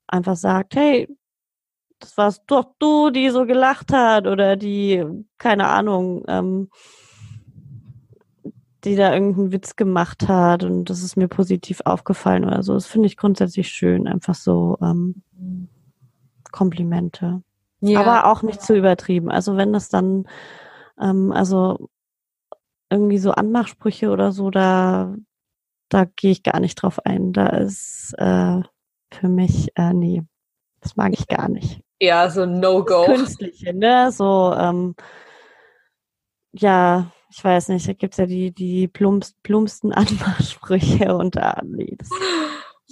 einfach 0.08 0.36
sagt, 0.36 0.74
hey, 0.74 1.08
das 2.00 2.16
warst 2.16 2.42
doch 2.46 2.64
du, 2.78 3.10
die 3.10 3.30
so 3.30 3.46
gelacht 3.46 3.92
hat 3.92 4.26
oder 4.26 4.56
die, 4.56 5.04
keine 5.38 5.68
Ahnung, 5.68 6.24
ähm, 6.26 6.70
die 8.84 8.96
da 8.96 9.12
irgendeinen 9.12 9.52
Witz 9.52 9.76
gemacht 9.76 10.26
hat 10.26 10.64
und 10.64 10.88
das 10.88 11.02
ist 11.02 11.16
mir 11.16 11.28
positiv 11.28 11.82
aufgefallen 11.84 12.44
oder 12.46 12.62
so. 12.62 12.72
Das 12.72 12.86
finde 12.86 13.06
ich 13.06 13.16
grundsätzlich 13.16 13.68
schön, 13.68 14.08
einfach 14.08 14.34
so 14.34 14.78
ähm, 14.80 15.22
Komplimente. 16.50 17.42
Ja. 17.80 18.00
Aber 18.00 18.30
auch 18.30 18.42
nicht 18.42 18.62
zu 18.62 18.74
übertrieben. 18.74 19.30
Also 19.30 19.56
wenn 19.56 19.72
das 19.72 19.88
dann, 19.88 20.26
ähm, 21.00 21.32
also 21.32 21.90
irgendwie 22.90 23.18
so 23.18 23.32
Anmachsprüche 23.32 24.10
oder 24.10 24.32
so, 24.32 24.50
da, 24.50 25.14
da 25.88 26.04
gehe 26.04 26.32
ich 26.32 26.42
gar 26.42 26.60
nicht 26.60 26.76
drauf 26.76 27.04
ein. 27.04 27.32
Da 27.32 27.46
ist 27.48 28.14
äh, 28.18 28.60
für 29.12 29.28
mich, 29.28 29.68
äh, 29.76 29.92
nee, 29.92 30.22
das 30.80 30.96
mag 30.96 31.12
ich 31.12 31.26
gar 31.26 31.48
nicht. 31.48 31.80
Ja, 32.02 32.30
so 32.30 32.46
No-Go. 32.46 33.04
Künstliche, 33.04 33.74
ne? 33.74 34.10
So, 34.10 34.54
ähm, 34.58 34.94
ja, 36.52 37.12
ich 37.30 37.44
weiß 37.44 37.68
nicht, 37.68 37.86
da 37.86 37.92
gibt's 37.92 38.16
ja 38.16 38.24
die, 38.24 38.54
die 38.54 38.88
plumpst, 38.88 39.36
plumpsten 39.42 39.92
Anmachsprüche 39.92 41.14
und 41.14 41.36
da, 41.36 41.60
nee, 41.62 41.94
das, 41.98 42.08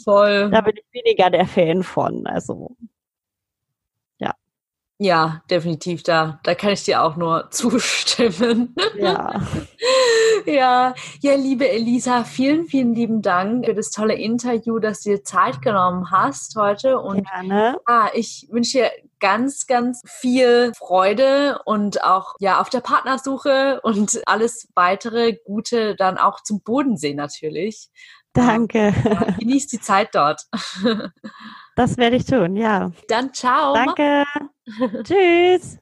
Voll. 0.04 0.50
Da 0.50 0.60
bin 0.60 0.74
ich 0.76 0.84
weniger 0.92 1.30
der 1.30 1.46
Fan 1.46 1.82
von. 1.82 2.26
Also 2.26 2.76
ja, 5.00 5.42
definitiv 5.48 6.02
da. 6.02 6.40
Da 6.42 6.56
kann 6.56 6.72
ich 6.72 6.82
dir 6.82 7.02
auch 7.02 7.16
nur 7.16 7.48
zustimmen. 7.50 8.74
Ja. 8.98 9.46
ja, 10.46 10.94
ja, 11.20 11.34
liebe 11.34 11.68
Elisa, 11.68 12.24
vielen, 12.24 12.66
vielen 12.66 12.94
lieben 12.94 13.22
Dank 13.22 13.64
für 13.64 13.74
das 13.74 13.90
tolle 13.90 14.14
Interview, 14.14 14.80
dass 14.80 15.02
du 15.02 15.10
dir 15.10 15.22
Zeit 15.22 15.62
genommen 15.62 16.10
hast 16.10 16.56
heute. 16.56 16.98
Und 16.98 17.28
Gerne. 17.28 17.78
Ah, 17.86 18.10
ich 18.12 18.48
wünsche 18.50 18.78
dir 18.78 18.90
ganz, 19.20 19.66
ganz 19.66 20.02
viel 20.04 20.72
Freude 20.76 21.60
und 21.64 22.04
auch 22.04 22.34
ja 22.40 22.60
auf 22.60 22.68
der 22.68 22.80
Partnersuche 22.80 23.80
und 23.82 24.20
alles 24.26 24.68
weitere 24.74 25.36
Gute 25.44 25.94
dann 25.96 26.18
auch 26.18 26.42
zum 26.42 26.60
Bodensee 26.62 27.14
natürlich. 27.14 27.90
Danke. 28.38 28.94
Ja, 29.04 29.34
genieß 29.38 29.66
die 29.66 29.80
Zeit 29.80 30.14
dort. 30.14 30.46
Das 31.76 31.96
werde 31.96 32.16
ich 32.16 32.24
tun, 32.24 32.56
ja. 32.56 32.90
Dann 33.06 33.32
ciao. 33.32 33.72
Danke. 33.72 34.24
Tschüss. 35.04 35.78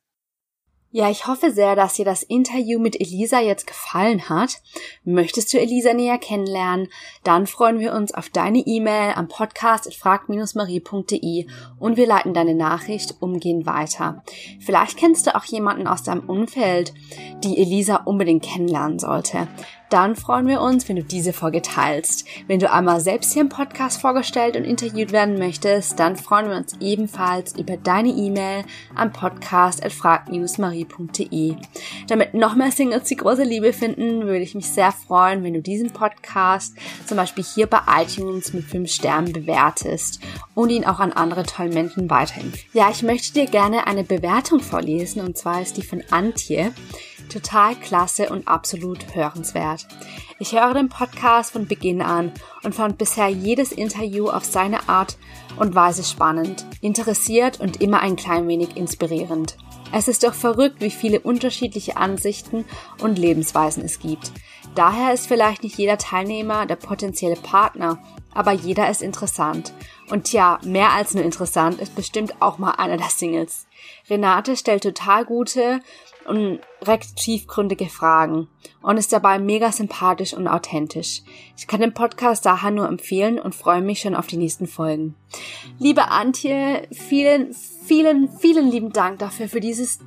Ja, 0.90 1.10
ich 1.10 1.26
hoffe 1.26 1.52
sehr, 1.52 1.74
dass 1.74 1.94
dir 1.94 2.04
das 2.04 2.22
Interview 2.22 2.78
mit 2.78 3.00
Elisa 3.00 3.40
jetzt 3.40 3.66
gefallen 3.66 4.28
hat. 4.28 4.62
Möchtest 5.04 5.52
du 5.52 5.58
Elisa 5.58 5.94
näher 5.94 6.18
kennenlernen? 6.18 6.88
Dann 7.24 7.46
freuen 7.46 7.80
wir 7.80 7.92
uns 7.92 8.14
auf 8.14 8.28
deine 8.28 8.58
E-Mail 8.58 9.12
am 9.14 9.28
Podcast 9.28 9.94
frag-marie.de 9.94 11.46
und 11.78 11.96
wir 11.96 12.06
leiten 12.06 12.34
deine 12.34 12.54
Nachricht 12.54 13.16
umgehend 13.20 13.66
weiter. 13.66 14.22
Vielleicht 14.60 14.98
kennst 14.98 15.26
du 15.26 15.34
auch 15.34 15.44
jemanden 15.44 15.86
aus 15.86 16.02
deinem 16.02 16.28
Umfeld, 16.28 16.94
die 17.42 17.58
Elisa 17.58 17.96
unbedingt 18.04 18.44
kennenlernen 18.44 18.98
sollte 18.98 19.48
dann 19.90 20.16
freuen 20.16 20.46
wir 20.46 20.60
uns, 20.60 20.88
wenn 20.88 20.96
du 20.96 21.04
diese 21.04 21.32
Folge 21.32 21.62
teilst. 21.62 22.26
Wenn 22.46 22.58
du 22.58 22.70
einmal 22.70 23.00
selbst 23.00 23.32
hier 23.32 23.42
im 23.42 23.48
Podcast 23.48 24.00
vorgestellt 24.00 24.56
und 24.56 24.64
interviewt 24.64 25.12
werden 25.12 25.38
möchtest, 25.38 25.98
dann 26.00 26.16
freuen 26.16 26.48
wir 26.48 26.56
uns 26.56 26.74
ebenfalls 26.80 27.56
über 27.56 27.76
deine 27.76 28.08
E-Mail 28.08 28.64
am 28.94 29.12
Podcast 29.12 29.84
at 29.84 29.92
frag-marie.de. 29.92 31.56
Damit 32.08 32.34
noch 32.34 32.56
mehr 32.56 32.72
Singles 32.72 33.08
die 33.08 33.16
große 33.16 33.44
Liebe 33.44 33.72
finden, 33.72 34.22
würde 34.22 34.42
ich 34.42 34.54
mich 34.54 34.70
sehr 34.70 34.92
freuen, 34.92 35.44
wenn 35.44 35.54
du 35.54 35.62
diesen 35.62 35.90
Podcast 35.90 36.74
zum 37.06 37.16
Beispiel 37.16 37.44
hier 37.44 37.66
bei 37.66 37.80
iTunes 38.00 38.52
mit 38.52 38.64
5 38.64 38.90
Sternen 38.90 39.32
bewertest 39.32 40.20
und 40.54 40.70
ihn 40.70 40.84
auch 40.84 40.98
an 40.98 41.12
andere 41.12 41.44
tollen 41.44 41.74
Menschen 41.74 42.10
weiterempfiehlst. 42.10 42.74
Ja, 42.74 42.90
ich 42.90 43.02
möchte 43.02 43.34
dir 43.34 43.46
gerne 43.46 43.86
eine 43.86 44.04
Bewertung 44.04 44.60
vorlesen 44.60 45.20
und 45.20 45.36
zwar 45.36 45.62
ist 45.62 45.76
die 45.76 45.82
von 45.82 46.02
Antje. 46.10 46.72
Total 47.28 47.74
klasse 47.74 48.28
und 48.30 48.48
absolut 48.48 49.14
hörenswert. 49.14 49.86
Ich 50.38 50.52
höre 50.52 50.74
den 50.74 50.88
Podcast 50.88 51.52
von 51.52 51.66
Beginn 51.66 52.02
an 52.02 52.32
und 52.62 52.74
fand 52.74 52.98
bisher 52.98 53.28
jedes 53.28 53.72
Interview 53.72 54.28
auf 54.28 54.44
seine 54.44 54.88
Art 54.88 55.16
und 55.58 55.74
Weise 55.74 56.04
spannend, 56.04 56.66
interessiert 56.80 57.60
und 57.60 57.80
immer 57.80 58.00
ein 58.00 58.16
klein 58.16 58.46
wenig 58.46 58.76
inspirierend. 58.76 59.56
Es 59.92 60.08
ist 60.08 60.24
doch 60.24 60.34
verrückt, 60.34 60.80
wie 60.80 60.90
viele 60.90 61.20
unterschiedliche 61.20 61.96
Ansichten 61.96 62.64
und 63.00 63.18
Lebensweisen 63.18 63.84
es 63.84 63.98
gibt. 63.98 64.32
Daher 64.74 65.14
ist 65.14 65.26
vielleicht 65.26 65.62
nicht 65.62 65.78
jeder 65.78 65.96
Teilnehmer 65.96 66.66
der 66.66 66.76
potenzielle 66.76 67.36
Partner, 67.36 67.98
aber 68.34 68.52
jeder 68.52 68.90
ist 68.90 69.00
interessant. 69.00 69.72
Und 70.10 70.32
ja, 70.32 70.58
mehr 70.62 70.92
als 70.92 71.14
nur 71.14 71.24
interessant 71.24 71.80
ist 71.80 71.94
bestimmt 71.94 72.34
auch 72.42 72.58
mal 72.58 72.72
einer 72.72 72.98
der 72.98 73.08
Singles. 73.08 73.66
Renate 74.10 74.56
stellt 74.56 74.82
total 74.82 75.24
gute 75.24 75.80
und 76.26 76.60
recht 76.82 77.16
tiefgründige 77.16 77.86
Fragen 77.86 78.48
und 78.82 78.96
ist 78.96 79.12
dabei 79.12 79.38
mega 79.38 79.72
sympathisch 79.72 80.34
und 80.34 80.48
authentisch. 80.48 81.22
Ich 81.56 81.66
kann 81.66 81.80
den 81.80 81.94
Podcast 81.94 82.46
daher 82.46 82.70
nur 82.70 82.88
empfehlen 82.88 83.38
und 83.38 83.54
freue 83.54 83.82
mich 83.82 84.00
schon 84.00 84.14
auf 84.14 84.26
die 84.26 84.36
nächsten 84.36 84.66
Folgen. 84.66 85.14
Liebe 85.78 86.08
Antje, 86.08 86.86
vielen, 86.92 87.52
vielen, 87.52 88.28
vielen 88.28 88.70
lieben 88.70 88.92
Dank 88.92 89.18
dafür, 89.18 89.48
für 89.48 89.60
dieses 89.60 90.00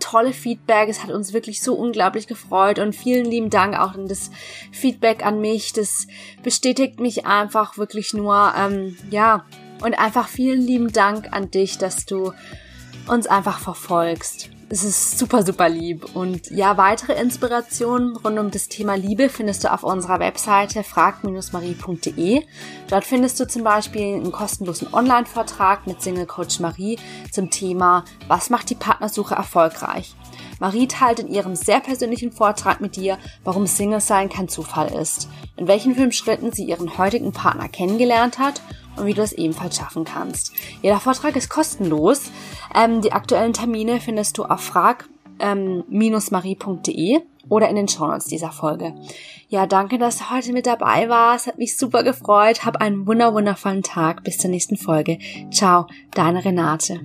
tolle 0.00 0.32
Feedback. 0.32 0.88
Es 0.88 1.02
hat 1.02 1.10
uns 1.10 1.32
wirklich 1.32 1.62
so 1.62 1.74
unglaublich 1.74 2.26
gefreut 2.26 2.78
und 2.78 2.94
vielen 2.94 3.24
lieben 3.24 3.50
Dank 3.50 3.78
auch 3.78 3.94
an 3.94 4.08
das 4.08 4.30
Feedback 4.72 5.24
an 5.24 5.40
mich. 5.40 5.72
Das 5.72 6.06
bestätigt 6.42 6.98
mich 6.98 7.26
einfach 7.26 7.78
wirklich 7.78 8.12
nur, 8.14 8.52
ähm, 8.56 8.96
ja, 9.10 9.44
und 9.82 9.98
einfach 9.98 10.28
vielen 10.28 10.60
lieben 10.60 10.92
Dank 10.92 11.32
an 11.32 11.50
dich, 11.50 11.78
dass 11.78 12.04
du 12.04 12.32
uns 13.08 13.26
einfach 13.26 13.58
verfolgst. 13.58 14.50
Es 14.72 14.84
ist 14.84 15.18
super, 15.18 15.44
super 15.44 15.68
lieb. 15.68 16.14
Und 16.14 16.48
ja, 16.52 16.76
weitere 16.76 17.20
Inspirationen 17.20 18.14
rund 18.14 18.38
um 18.38 18.52
das 18.52 18.68
Thema 18.68 18.94
Liebe 18.94 19.28
findest 19.28 19.64
du 19.64 19.72
auf 19.72 19.82
unserer 19.82 20.20
Webseite 20.20 20.84
frag-marie.de. 20.84 22.42
Dort 22.88 23.04
findest 23.04 23.40
du 23.40 23.48
zum 23.48 23.64
Beispiel 23.64 24.14
einen 24.14 24.30
kostenlosen 24.30 24.94
Online-Vortrag 24.94 25.88
mit 25.88 26.00
Single 26.00 26.26
Coach 26.26 26.60
Marie 26.60 27.00
zum 27.32 27.50
Thema 27.50 28.04
Was 28.28 28.48
macht 28.48 28.70
die 28.70 28.76
Partnersuche 28.76 29.34
erfolgreich? 29.34 30.14
Marie 30.60 30.86
teilt 30.86 31.18
in 31.18 31.28
ihrem 31.28 31.56
sehr 31.56 31.80
persönlichen 31.80 32.30
Vortrag 32.30 32.80
mit 32.80 32.94
dir, 32.94 33.18
warum 33.42 33.66
Single 33.66 34.00
sein 34.00 34.28
kein 34.28 34.46
Zufall 34.46 34.94
ist, 34.94 35.28
in 35.56 35.66
welchen 35.66 35.96
fünf 35.96 36.14
Schritten 36.14 36.52
sie 36.52 36.64
ihren 36.64 36.96
heutigen 36.96 37.32
Partner 37.32 37.68
kennengelernt 37.68 38.38
hat 38.38 38.60
und 39.00 39.06
wie 39.06 39.14
du 39.14 39.22
es 39.22 39.32
ebenfalls 39.32 39.76
schaffen 39.76 40.04
kannst. 40.04 40.52
Jeder 40.82 41.00
Vortrag 41.00 41.34
ist 41.36 41.48
kostenlos. 41.48 42.30
Ähm, 42.74 43.00
die 43.00 43.12
aktuellen 43.12 43.52
Termine 43.52 44.00
findest 44.00 44.36
du 44.38 44.44
auf 44.44 44.60
frag-marie.de 44.60 47.20
oder 47.48 47.68
in 47.68 47.76
den 47.76 47.86
Shownotes 47.88 48.26
dieser 48.26 48.52
Folge. 48.52 48.94
Ja, 49.48 49.66
danke, 49.66 49.98
dass 49.98 50.18
du 50.18 50.30
heute 50.30 50.52
mit 50.52 50.66
dabei 50.66 51.08
warst. 51.08 51.48
Hat 51.48 51.58
mich 51.58 51.76
super 51.76 52.04
gefreut. 52.04 52.64
Hab 52.64 52.76
einen 52.76 53.04
wunder 53.06 53.34
wundervollen 53.34 53.82
Tag. 53.82 54.22
Bis 54.22 54.38
zur 54.38 54.50
nächsten 54.50 54.76
Folge. 54.76 55.18
Ciao, 55.50 55.88
deine 56.12 56.44
Renate. 56.44 57.00